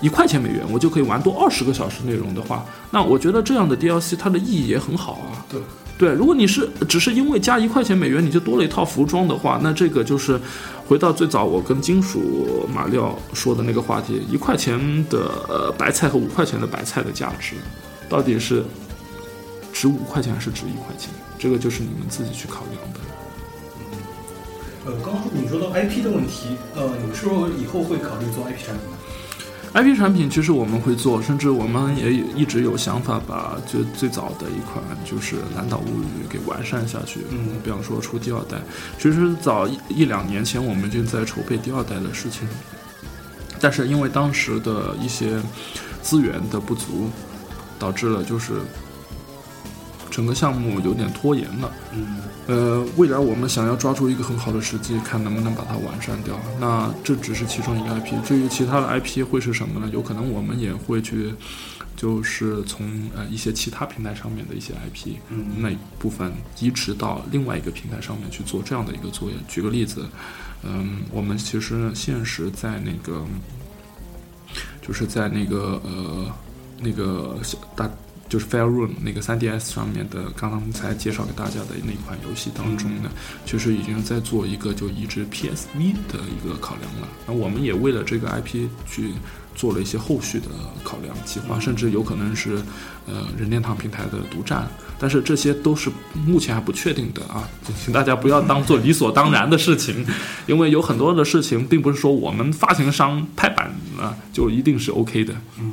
[0.00, 5.44] 一块钱美元，我就可以玩多二十个小时内容的话，那我觉得这样的 DLC 它的意义也很好啊。
[5.50, 5.60] 对。
[5.98, 10.38] 对，如果你是只是因为加一块钱美元你就多了一套服装的话，那这个就是
[10.86, 17.54] 回到最早我跟金属马料说的那个话题：一块钱的白菜和五块钱的白菜的价值，
[18.08, 18.62] 到底是
[19.72, 21.10] 值五块钱还是值一块钱？
[21.38, 23.00] 这个就是你们自己去考量的。
[24.86, 28.96] 呃，刚说你说到 IP 的问题，呃，你们是不是以后会考虑做 IP 产品呢
[29.76, 37.20] IP 产品其实我们会做，甚至我们也一直有想法把最最早的一款就是《蓝岛物语》给完善下去。
[37.30, 38.56] 嗯比方说出第二代，
[38.98, 42.48] 其实早一一两年前我们就在筹备第二代的事情，
[43.60, 45.38] 但是因为当时的一些
[46.00, 47.10] 资源的不足，
[47.78, 48.54] 导致了就是
[50.10, 51.70] 整个项目有点拖延了。
[51.92, 52.16] 嗯
[52.46, 56.38] 呃，未来我们想要抓住一个很好的时机，看能不能把它完善掉。
[56.60, 59.90] 那这只是其中一个 IP，至于其他的 IP 会是什么呢？
[59.92, 61.34] 有可能我们也会去，
[61.96, 69.34] 就是从呃一些其他平台上面的一些 IP 嗯那一部分移植到另外一个平台上面去做这样的一个作业。
[69.48, 70.06] 举个例子，
[70.62, 73.24] 嗯，我们其实现实在那个，
[74.80, 76.32] 就是在那个呃
[76.80, 77.36] 那个
[77.74, 77.90] 大
[78.28, 83.10] 就是 Fair Room 那个 3DS 上面的，刚刚才介绍给大家的那款游戏当中呢，
[83.44, 87.08] 其实已经在做一个就移植 PSV 的一个考量了。
[87.26, 89.12] 那我们也为了这个 IP 去
[89.54, 90.46] 做了一些后续的
[90.82, 92.56] 考量计划，甚至有可能是
[93.06, 94.66] 呃任天堂平台的独占，
[94.98, 95.90] 但是这些都是
[96.26, 97.48] 目前还不确定的啊，
[97.82, 100.04] 请大家不要当做理所当然的事情，
[100.46, 105.32] 因为有很多的事情并不是说我们发行商拍板了就一定是 OK 的。
[105.58, 105.72] 嗯嗯，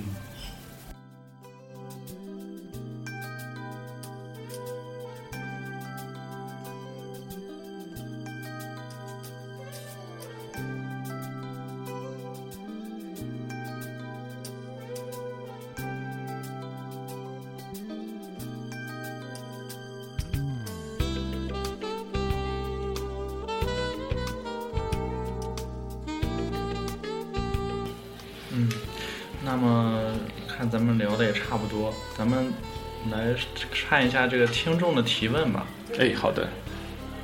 [33.94, 35.68] 看一下这个听众的提问吧。
[36.00, 36.50] 哎，好的，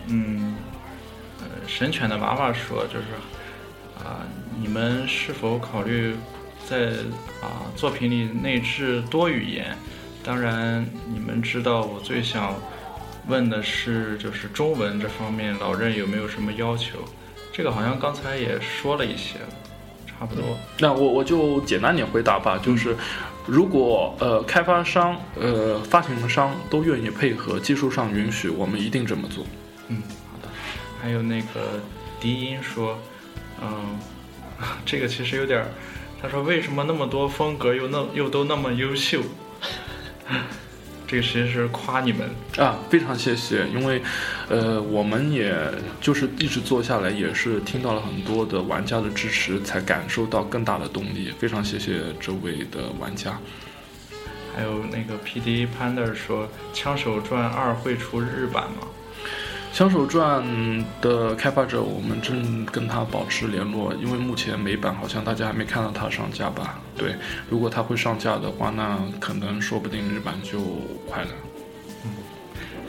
[0.06, 0.56] 嗯，
[1.40, 3.06] 呃，神犬的娃娃说，就是
[3.98, 4.22] 啊、
[4.62, 6.16] 你们是否考虑
[6.68, 6.90] 在
[7.42, 9.76] 啊、作品里内置多语言？
[10.24, 12.54] 当然，你们知道我最想
[13.26, 17.00] 问的是，就是中文这方面，老任有没有什么要求？
[17.52, 19.48] 这个好像刚才也说了一些了，
[20.06, 20.56] 差不多。
[20.78, 22.96] 那我我就简单点回答吧，就是
[23.50, 29.44] 如果呃开发商呃发行商都愿意配合，技术上允许，我们一定这么做。
[29.88, 30.48] 嗯，好的。
[31.02, 31.82] 还有那个
[32.20, 33.00] 笛音说，
[33.60, 34.00] 嗯，
[34.86, 35.66] 这个其实有点，
[36.22, 39.22] 他说为什么那么多风格又那又都那么优秀？
[41.10, 44.00] 这个其实是夸你们，啊，非常谢谢，因为，
[44.48, 45.56] 呃，我们也
[46.00, 51.34] 就是一直做下来，也是听到了很多的玩家的支持，才感受到更大的动力。
[51.40, 53.40] 非常谢谢这位的玩家。
[54.56, 58.78] 还有那个 PD Panda 说，《枪手传二》会出日版吗？
[59.72, 60.44] 《枪手传》
[61.00, 66.80] 的开发者，我们正跟他保持联络，因为目前美版好像大家还没看到他上架吧？
[66.98, 67.16] 对，
[67.50, 70.60] 如果他会上架的话，那可能说不定日版就
[71.08, 71.30] 快了。
[72.04, 72.12] 嗯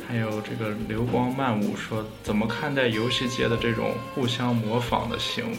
[0.08, 5.58] 还有这个流光漫舞说，怎么看待游戏界的这种互相模仿的行为？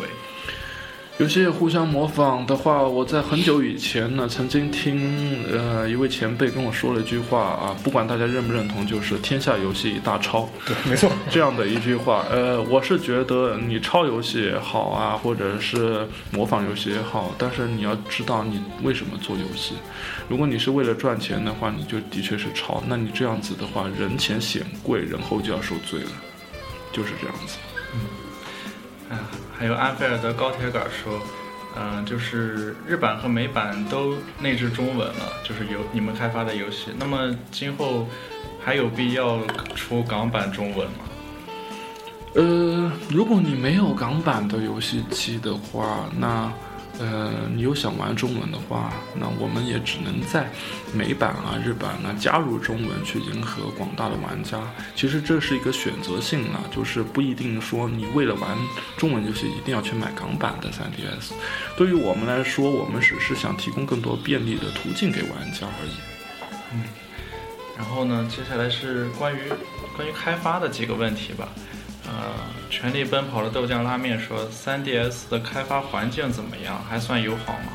[1.21, 12.25] 有些互相模仿的话，我在很久以前呢，曾经听呃一位前辈跟我说了一句话啊，不管大家认不认同，就是天下游戏一大抄，对，没错， 这样的一句话。
[12.31, 19.75] 呃，我是觉得你抄游戏也好啊，或者是模仿游戏也好，但是你要知道你为什么做游戏。
[20.27, 22.81] 如果你是为了赚钱的话，你就的确是抄。
[22.87, 26.11] 那你这样子的话，人前显贵，人后就要受罪了，
[26.91, 27.57] 就是这样子。
[27.93, 29.29] 嗯啊，
[29.61, 31.21] 还有安菲尔德高铁杆说，
[31.77, 36.89] 嗯、就是日版和美版都内置中文了，就是游你们开发的游戏。
[36.97, 38.07] 那么今后
[38.59, 39.39] 还有必要
[39.75, 41.03] 出港版中文吗？
[42.33, 46.51] 呃，如果你没有港版的游戏机的话，那
[47.01, 50.47] 呃，你又想玩中文的话，那我们也只能在
[50.93, 54.59] 美版啊、日版啊加入中文去迎合广大的玩家。
[54.95, 58.55] 其实这是一个选择性啊，就是不一定说你为了玩
[58.97, 61.31] 中文游戏一定要去买港版的 3DS。
[61.75, 65.91] 对于我们来说，我们只是想提供更多便利的途径给玩家而已。
[66.73, 66.83] 嗯
[67.77, 69.39] 然后呢，接下来是关于
[69.95, 71.49] 关于开发的几个问题吧。
[72.05, 72.33] 呃，
[72.69, 76.83] 全力奔跑的豆浆拉面说，3DS 的开发环境怎么样？
[76.89, 77.73] 还算友好吗？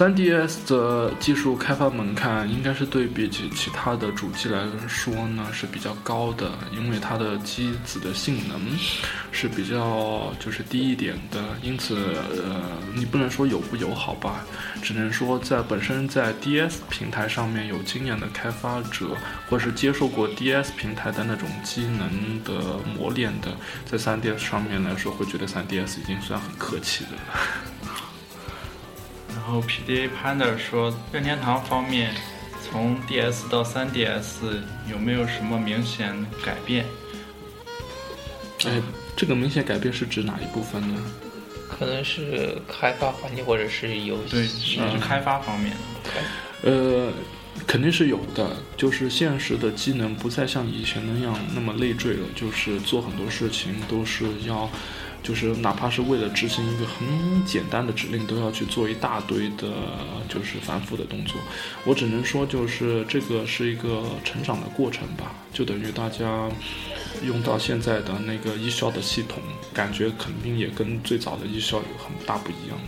[0.00, 8.58] 3DS 的技术开发门槛应该是对比起其他的主机来说呢是比较高的，因为它的机子的性能
[9.30, 11.96] 是比较就是低一点的，因此
[12.30, 12.62] 呃
[12.94, 14.42] 你不能说友不友好吧，
[14.80, 19.14] 只能说在本身在 DS 平台上面有经验的开发者，
[19.50, 23.54] 或是接受过 DS 平台的那种机能的磨练的，
[23.84, 27.20] 在 3DS 上面来说会觉得 3DS 已经算很客气的了。
[29.34, 32.14] 然后 PDA Panda 说，任天堂方面
[32.62, 36.84] 从 DS 到 3DS 有没有什么明显改变？
[38.66, 38.80] 哎，
[39.16, 41.00] 这个明显改变是指哪一部分呢？
[41.68, 44.30] 可能是开发环境或者是游戏。
[44.30, 45.72] 对，是开发方面
[46.04, 46.70] 的。
[46.70, 47.12] 呃，
[47.66, 54.68] 肯定是有的，就是现实的机能不再像以前那样那么累赘了，就是做很多事情都是要，
[55.22, 59.68] 就是哪怕是为了执行一个很简单的指令，都要去做一大堆的，
[60.28, 61.36] 就是繁复的动作。
[61.84, 66.48] 我只能说，就是这个是一个成长的过程吧，就等于大家
[67.22, 69.42] 用到现在的那个一消的系统，
[69.74, 72.78] 感觉肯定也跟最早的一消有很大不一样，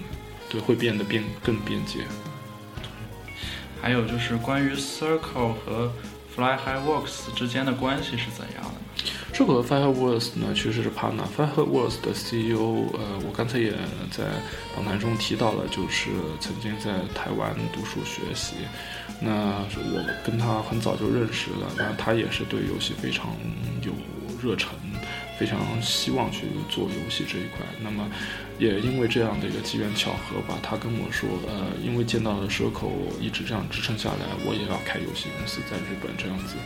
[0.49, 2.01] 对，会变得变更便捷。
[3.81, 5.93] 还有就是关于 Circle 和
[6.35, 8.82] Fly High Works 之间的关系是怎样的？
[9.33, 11.25] 这个 Fireworks 呢，其实是 partner。
[11.37, 13.73] Fireworks 的 CEO，呃，我刚才也
[14.11, 14.25] 在
[14.77, 18.57] 访谈中提到了，就是曾经在台湾读书学习。
[19.19, 23.35] 那我跟他很早就认识了，那他也是对游戏非常
[23.83, 23.93] 有
[24.43, 24.69] 热忱，
[25.39, 27.65] 非常希望去做游戏这一块。
[27.83, 28.07] 那么
[28.59, 36.57] 也因为这样的一个机缘巧合吧，他跟我说，呃，因为见到了蛇口一直这样支撑下来，我也要开游戏公司在日本这样子。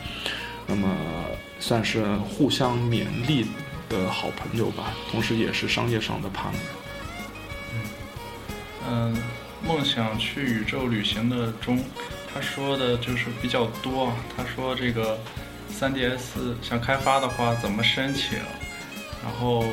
[0.66, 0.88] 那么
[1.58, 3.46] 算是互相勉励
[3.88, 6.56] 的好朋友吧，同时也是商业上的 partner。
[8.88, 9.16] 嗯，
[9.64, 11.82] 梦想去宇宙旅行的中，
[12.32, 14.12] 他说的就是比较多。
[14.36, 15.18] 他说这个
[15.72, 18.38] 3DS 想开发的话怎么申请，
[19.22, 19.64] 然后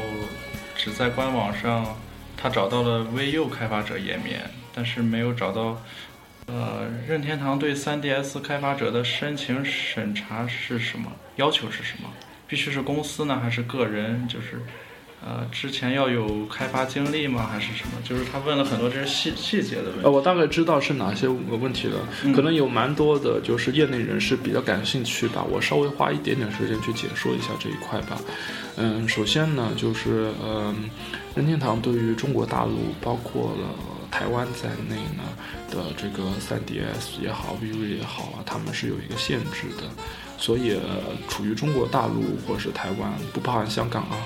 [0.76, 1.96] 只在官网上
[2.38, 5.82] 他找到了 VU 开发者页面，但是没有找到。
[6.48, 11.12] 呃，任天堂对 3DS 开发者的申请审查是什么？
[11.38, 12.10] 要求是什么？
[12.48, 14.28] 必须是公司呢，还是个人？
[14.28, 14.62] 就是，
[15.26, 17.48] 呃，之前要有开发经历吗？
[17.52, 17.94] 还是什么？
[18.04, 20.02] 就是他问了很多这些细细节的问题。
[20.04, 21.98] 呃，我大概知道是哪些问题了，
[22.36, 25.44] 可能有蛮多的，就是业内人士比较感兴趣吧。
[25.50, 28.20] 我稍微花一点点时间去解说一下这一块吧。
[28.76, 30.76] 嗯，首先呢，就是嗯，
[31.36, 33.68] 任天堂对于中国大陆，包括了
[34.14, 35.24] 台湾在内呢
[35.72, 39.90] 的这个 3DS 也好，VU 也好啊，他们是有一个限制的，
[40.38, 44.18] 所以、呃处于中国大陆或者是台湾，不包含香港啊。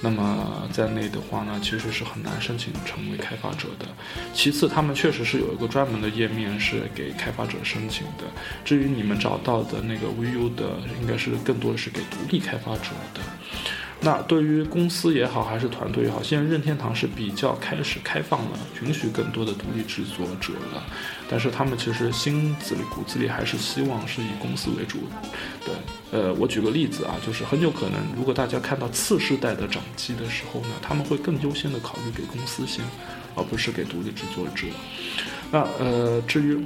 [0.00, 3.86] 那么在内的话呢，其实是很难申请成为开发者的。
[4.34, 8.24] 其次，他们确实是有一个专门的页面是给开发者申请的。
[8.64, 13.20] 至于你们找到的那个 VU 的，应该是更多的是给独立开发者的。
[14.06, 20.80] 那对于公司也好，还是团队也好，现在任天堂是比较开始开放了，允许更多的独立制作者了。
[21.28, 24.98] 但是他们其实心子里骨子里还是希望是以公司为主
[25.66, 25.72] 的。
[26.12, 32.84] 呃，我举个例子啊，就是很有可能，如果大家看到次世代的掌机的时候呢，他们会更优先的考虑给公司先，
[33.34, 34.68] 而不是给独立制作者。
[35.50, 36.64] 那呃，至于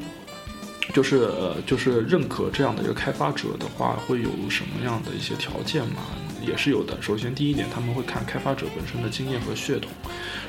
[0.92, 6.02] 就是呃，就是认可这样的一个开发者的话，会有什么样的一些条件嘛？
[6.42, 7.00] 也是有的。
[7.00, 9.90] 首先，第一点，他们会看开发者本身的经验和血统。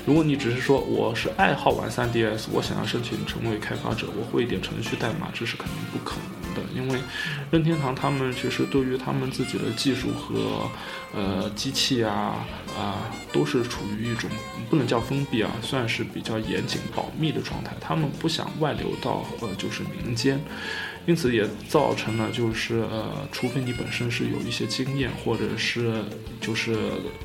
[0.05, 6.61] 如果你只是说我是爱好玩 3DS，我想要申请成为开发者，我会一点程序代码，这是肯定不可能的。
[6.73, 6.99] 因为
[7.51, 10.69] 任天堂他们其实对于他们自己的技术和
[11.13, 12.45] 呃机器啊
[12.77, 14.29] 啊都是处于一种
[14.69, 17.75] 不能叫封闭啊，算是比较严谨保密的状态。
[17.79, 20.39] 他们不想外流到呃就是民间。
[21.07, 26.03] 因此也造成了，就是呃，除非你本身是有一些经验，或者是
[26.39, 26.75] 就是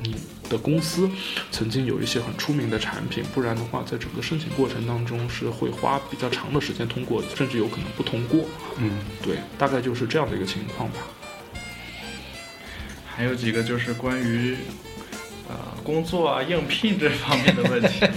[0.01, 0.15] 你
[0.49, 1.09] 的公司
[1.51, 8.45] 曾经有一些很出名的产品，不然的话，在整个申请过程当中是会花比较长的时间通过，甚至有可能不通过。
[8.77, 10.97] 嗯，对，大概就是这样的一个情况吧。
[13.05, 14.86] 还有几个就是关于呃
[15.87, 18.11] 工作啊、应聘这方面的问题吧。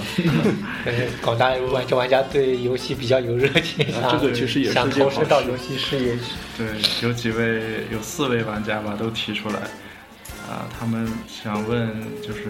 [0.84, 6.22] 可能广大玩玩家对游戏比较有热情，啊这个其实也是投身到游戏事业去。
[6.58, 6.66] 对，
[7.00, 9.60] 有几位有四位玩家吧都提出来，
[10.48, 11.88] 啊，他们想问
[12.20, 12.48] 就是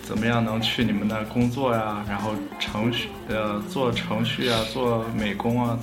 [0.00, 2.04] 怎么样能去你们那工作呀？
[2.08, 5.76] 然后程序呃做程序啊，做美工啊，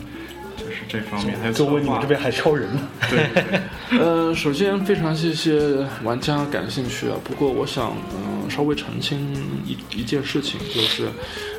[0.55, 2.87] 就是这方面还有策周围你们这边还招人吗？
[3.09, 3.59] 对对对，
[3.97, 7.15] 呃，首先非常谢谢玩家感兴趣啊。
[7.23, 9.33] 不过我想，嗯、稍微澄清
[9.65, 11.09] 一一件事情，就是，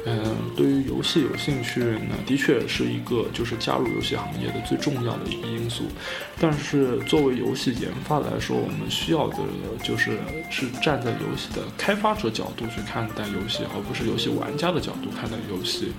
[0.05, 5.84] 嗯、对于游戏有兴趣呢，的确是一个就是加入游戏行业的最重要的一个因素。
[6.38, 9.38] 但是作为游戏研发来说，我们需要的
[9.82, 10.18] 就是
[10.50, 15.92] 是站在游戏的开发者角度去看待游戏，而不是游戏玩家的角度看待游戏。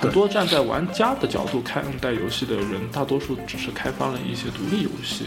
[0.00, 5.26] 很多站在玩家的角度看待游戏的人，大多数只是开发了一些独立游戏。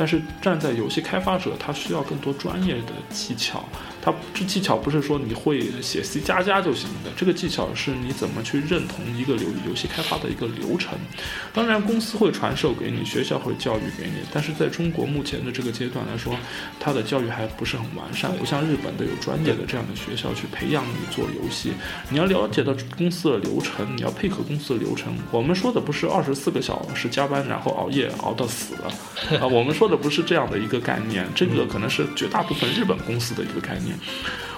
[0.00, 3.62] 但是站在游戏开发者，他需要更多专业的技巧。
[4.02, 10.98] 他这技巧不是说你会写 C 加加就行的，这个技巧是你怎么去认同一个游游戏开发的一个流程。
[11.52, 16.34] 当然，公司会传授给你，学校会教育给你，但是在中国目前的这个阶段来说，
[16.78, 21.72] 它的教育还不是很完善，不像日本的有专业的这样的学校去培养你做游戏。
[22.08, 25.14] 你要了解到公司的流程，你要配合公司的流程。
[25.30, 33.89] 我们说的不是二十四个小时加班，然后熬夜熬到死了啊，我们说的不是这样的一个概念，这个可能是绝大部分日本公司的一个概念。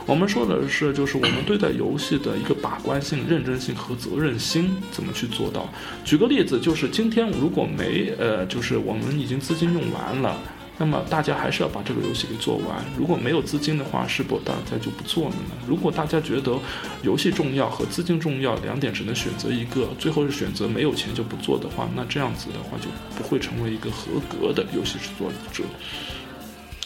[0.05, 5.73] 我们说的是，就是我们对待游戏的一个把关性、认真性和责任心怎么去做到？
[6.05, 10.37] 举个例子，就是今天如果没呃，就是我们已经资金用完了，
[10.77, 12.85] 那么大家还是要把这个游戏给做完。
[12.99, 15.55] 如果没有资金的话，是否大家就不做了呢？
[15.69, 16.59] 如果大家觉得
[17.03, 25.63] 游戏重要和资金重要两点只能选择一个，最后是选择没有钱就不做的话，那这样子的话就不会成为一个合格的游戏制作者。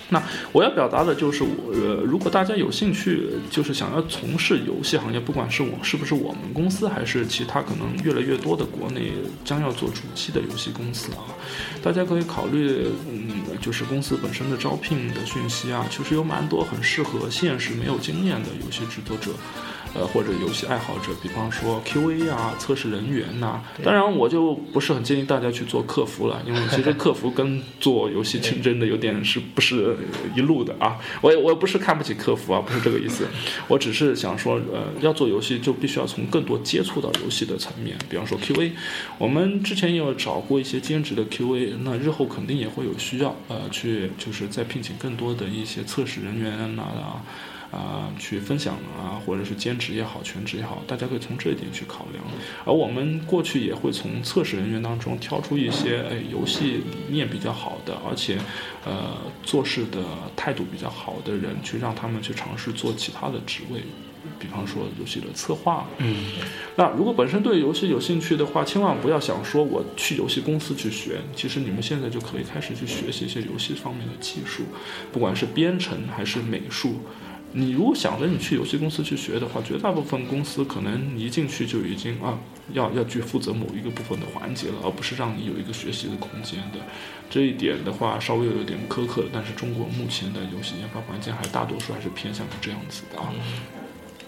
[0.09, 0.23] 那
[0.53, 9.13] 我要表达的就是，我呃，如果大家有兴趣，就是想要从事游戏行业，不管是我是不是我们公司，还是其他可能越来越多的国内
[9.45, 11.27] 将要做主机的游戏公司啊，
[11.83, 13.31] 大家可以考虑，嗯，
[13.61, 19.33] 就是公司本身的招聘的讯息啊，其实有蛮多很适合现实没有经验的游戏制作者。
[19.95, 23.61] 呃，或者游戏爱好者，比方说 QA 啊，测试人员呐。
[23.83, 29.97] 当然，我就不是很建议大家去做客服了，因为其实客服跟做游戏竞争的有点是不是
[30.35, 30.99] 一路的啊？
[31.21, 33.27] 我也我也不是看不起客服啊，不是这个意思。
[33.69, 38.73] 我只是想说，呃，要做游戏就必须要从更多接触到游戏的层面，比方说 QA。
[39.19, 47.23] 我们之前也有找过一些兼职的 QA，那日后肯定也会有需要，呃，去就是再聘请更多的一些测试人员啊。
[47.77, 52.25] 啊，去分享啊，或者是兼职也好，全职也好，大家可以从这一点去考量。
[52.65, 58.39] 而我们过去也会从测试人员当中挑出一些，哎，游戏理念比较好的，而且，
[58.87, 60.03] 呃，做事的
[60.35, 63.83] 态度比较好的人，去让他们去尝试做其他的职位，
[64.39, 65.87] 比方说游戏的策划。
[65.99, 66.17] 嗯，
[66.77, 74.63] 那如果本身对游戏有兴趣的话，千万不要想说我去游戏公司去学，其实你们现在就可以开始去学习一些游戏方面的技术，
[75.13, 77.03] 不管是编程还是美术。
[77.53, 82.39] 你如果想着你去游戏公司去学的话，绝大部分公司可能一进去就已经啊，
[82.73, 86.79] 要要去负责某一个部分的环节了，而不是让你有一个学习的空间的。
[87.31, 93.33] 这一点的话，稍微有点苛刻，但是中国目前的游戏研发环境还大多数还是偏向于这样子的啊。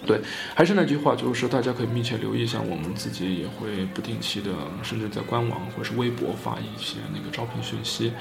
[0.07, 0.20] 对，
[0.55, 4.51] 还是那句话，就是大家可以密切留意一下，我们自己也会不定期的，
[4.83, 8.12] 甚至在官网或是微博发一些那个招聘讯息。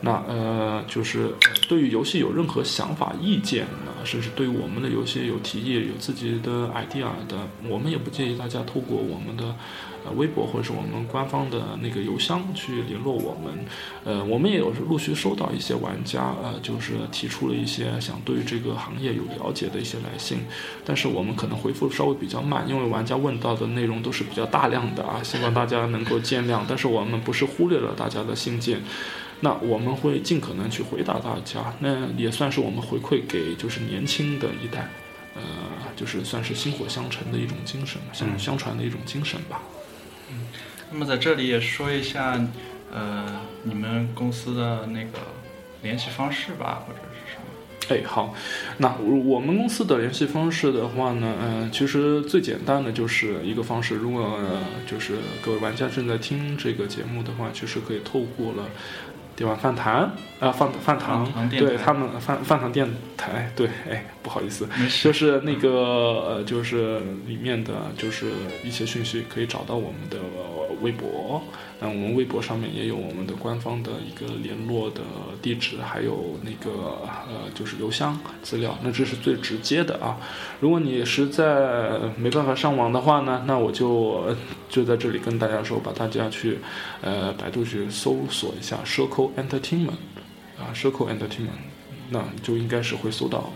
[0.00, 1.34] 那呃，就是
[1.68, 9.54] 对于游戏有任何想法、意见呢，甚至对于我们的游戏有提议、有自己的 idea 的，我们也不建议大家透过我们的。
[10.04, 13.64] 呃，微博或者是我们官方的那个邮箱去联络我们，
[14.04, 20.40] 呃，我们也有陆续收到一些玩家，呃，就是提出了一些想对这个行业有了解的一些来信，
[20.84, 26.60] 但是我们可能回复稍微比较慢，因为玩家问到的内容都是比较大量的啊， 希望大家能够见谅。
[26.68, 28.82] 但是我们不是忽略了大家的信件，
[29.40, 34.90] 那我们会尽可能去回答大家，那也算是我们回馈给就是年轻的一代，
[35.34, 35.42] 呃，
[35.96, 39.62] 就是算是薪火相承的一种精神，相相传的一种精神吧。
[40.90, 42.40] 那么在这里也说一下，
[42.92, 43.26] 呃，
[43.62, 45.18] 你们公司的那个
[45.82, 47.44] 联系方式吧，或者是什么？
[47.88, 48.34] 哎，好，
[48.78, 54.38] 那我们公司的联系方式的话呢，嗯，其实最简单的就是一个方式，如果
[54.86, 58.64] 就是各位玩家正在听这个节目的话，其实可以透过了。
[59.36, 64.68] 电玩饭堂啊，饭饭堂，对他们饭饭堂电台，对，哎，不好意思，
[65.02, 68.30] 就是那个呃，就是里面的就是
[68.62, 70.18] 一些讯息可以找到我们的
[70.80, 71.42] 微博。
[71.80, 75.02] 那我们微博上面也有我们的官方的一个联络的
[75.42, 76.98] 地址，还有那个
[77.28, 78.78] 呃，就是邮箱资料。
[78.82, 80.16] 那这是最直接的啊。
[80.60, 84.34] 如果你实在没办法上网的话呢，那我就
[84.68, 86.58] 就在这里跟大家说，把大家去
[87.02, 89.98] 呃百度去搜索一下 “Circle Entertainment”
[90.56, 91.64] 啊，“Circle Entertainment”，
[92.10, 93.52] 那就应该是会搜到，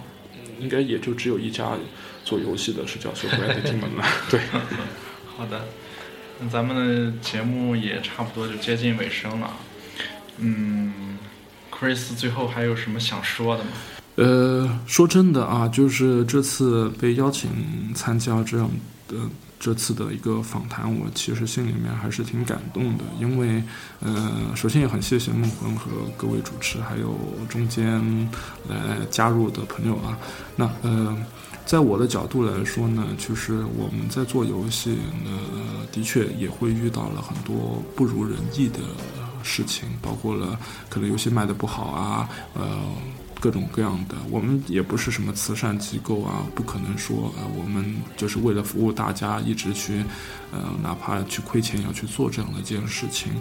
[0.59, 1.78] 应该也就只有一家
[2.24, 4.05] 做游戏的是叫 “Circle Entertainment” 了。
[4.28, 4.40] 对，
[5.36, 5.65] 好的。
[6.40, 9.51] 那咱们的节目也差不多就接近尾声了，
[10.39, 11.19] 嗯
[11.70, 13.70] ，Chris 最后还有什么想说的吗？
[14.15, 17.51] 呃，说真的啊，就是这次被邀请
[17.94, 18.70] 参加这样
[19.09, 19.16] 的
[19.59, 23.60] 这次的一个访谈，我其实心里面还是挺感动的，因为
[23.98, 28.28] 呃，首先也很谢谢孟魂和各位主持，还有中间
[28.69, 30.16] 来加入的朋友啊，
[30.55, 31.16] 那呃。
[31.69, 34.97] 在我的角度来说呢，就是我们在做游戏
[35.27, 38.78] 呃，的确也会遇到了很多不如人意的
[39.43, 40.59] 事情，包括了
[40.89, 42.78] 可能游戏卖的不好啊，呃。
[43.40, 50.02] 各种各样的，我们也不是什么慈善机构啊，不可能说呃，我们就是为了服务大家，一直去，
[50.51, 53.32] 呃，哪怕去亏钱也要去做这样的一件事情。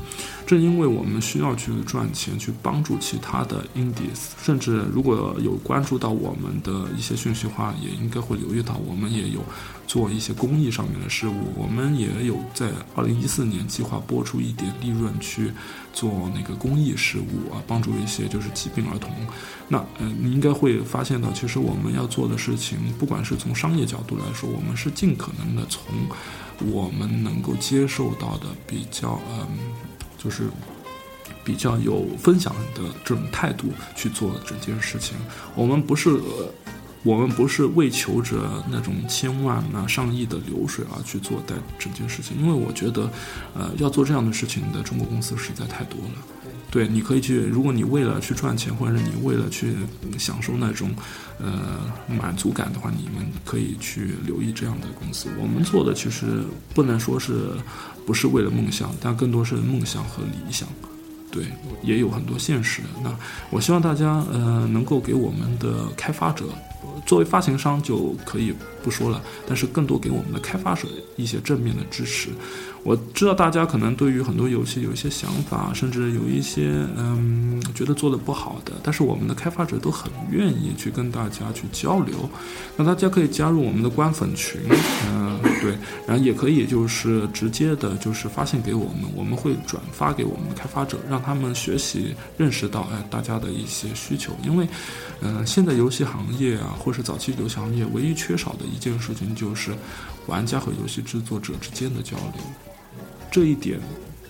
[0.45, 9.44] 正因为我们需要去赚钱，去帮助其他的 indies，甚至如果有关注到我们的一些讯息的话，也应该会留意到，我们也有
[9.88, 15.52] 做一些公益上面的事务，我们也有在二零一四年计划拨出一点利润去
[15.94, 19.10] 做那个公益事务啊，帮助一些就是疾病儿童。
[19.70, 25.82] 那呃，你应该会发现到，其实我们要做的事情，不管是从商业角度来说，我们是尽可能的从
[26.70, 29.48] 我们能够接受到的比较嗯，
[30.18, 30.50] 就是
[31.46, 35.16] 比较有分享的这种态度去做整件事情。
[35.56, 36.54] 我们不是呃，
[37.08, 38.36] 我们不是为求着
[38.70, 43.10] 那种千万啊、上亿的流水而去做的整件事情，因为我觉得，
[43.56, 46.18] 呃，要做这样的事情的中国公司实在太多了。
[46.70, 47.40] 对，你可以去。
[47.40, 49.74] 如果你为了去赚钱，或者是你为了去
[50.18, 50.94] 享受那种，
[51.40, 51.80] 呃，
[52.22, 55.30] 满足感的话，你们可以去留意这样的公司。
[55.42, 56.44] 我们做的其实
[56.76, 57.52] 不能说是
[58.06, 60.68] 不是为了梦想，但更多是梦想和理想。
[61.32, 61.46] 对，
[61.82, 62.88] 也有很多现实的。
[63.02, 63.16] 那
[63.50, 66.46] 我希望大家呃能够给我们的开发者，
[67.08, 68.54] 作为发行商就可以
[68.84, 72.30] 不说了，但是更多给我们的开发者一些正面的支持。
[72.88, 82.30] 我知道大家可能对于很多游戏有一些想法，甚至有一些嗯觉得做的不好的，但是我们的开发者都很愿意去跟大家去交流。
[82.78, 84.62] 那大家可以加入我们的官粉群，
[85.06, 85.78] 嗯，对，
[86.08, 94.32] 然后也可以就是直接的，就是发信给我们，我们会转发给我们的开发者，让他们学习认识到哎大家的一些需求。
[94.46, 94.66] 因为
[95.20, 99.74] 嗯，现在游戏行业啊，或是早期游戏行业，唯一缺少的一件事情就是
[100.28, 102.66] 玩家和游戏制作者之间的交流。
[103.32, 103.80] 这一点，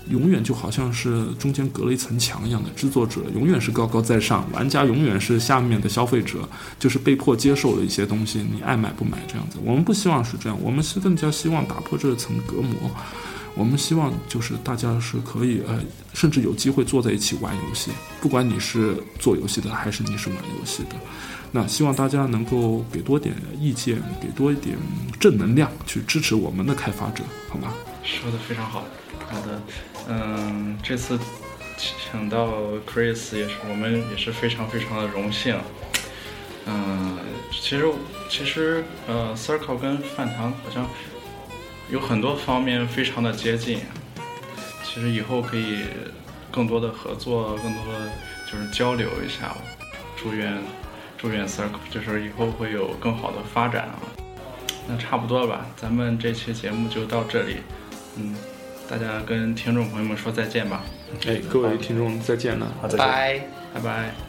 [0.10, 2.70] 永远就好像是中间隔了一层墙一样的。
[2.72, 6.48] 制作者永远是高高在上，玩家永远是下面的消费者，
[6.80, 9.58] 就是被迫接受了一些东西，你爱买不买这样子。
[9.64, 12.90] 我们不希望是这样，我们是更加希望打破这层隔膜。
[13.56, 15.82] 我们希望就是大家是可以呃，
[16.14, 17.90] 甚至有机会坐在一起玩游戏，
[18.22, 20.96] 不管你是做游戏的还是你是玩游戏的。
[21.52, 24.78] 那希望大家能够给多点意见，给多一点
[25.20, 27.74] 正能量，去支持我们的开发者，好吗？
[28.08, 28.86] 说的非常好，
[29.30, 29.62] 好的，
[30.08, 31.20] 嗯，这次
[31.78, 32.48] 请到
[32.88, 35.60] Chris 也是我们也是非常非常的荣幸，
[36.66, 37.20] 嗯，
[37.52, 37.86] 其实
[38.30, 40.88] 其实呃，Circle 跟饭堂好像
[41.92, 43.82] 有很多方面非常的接近，
[44.84, 45.84] 其实以后可以
[46.50, 48.10] 更多的合作，更多的
[48.50, 49.54] 就是交流一下，
[50.16, 50.58] 祝愿
[51.18, 54.00] 祝愿 Circle 就是以后会有更好的发展啊，
[54.88, 57.58] 那差不多吧，咱们这期节目就到这里。
[58.18, 58.36] 嗯，
[58.90, 60.84] 大家跟听众朋友们说再见吧。
[61.28, 62.90] 哎，各位听众再见了，拜
[63.74, 64.27] 拜拜。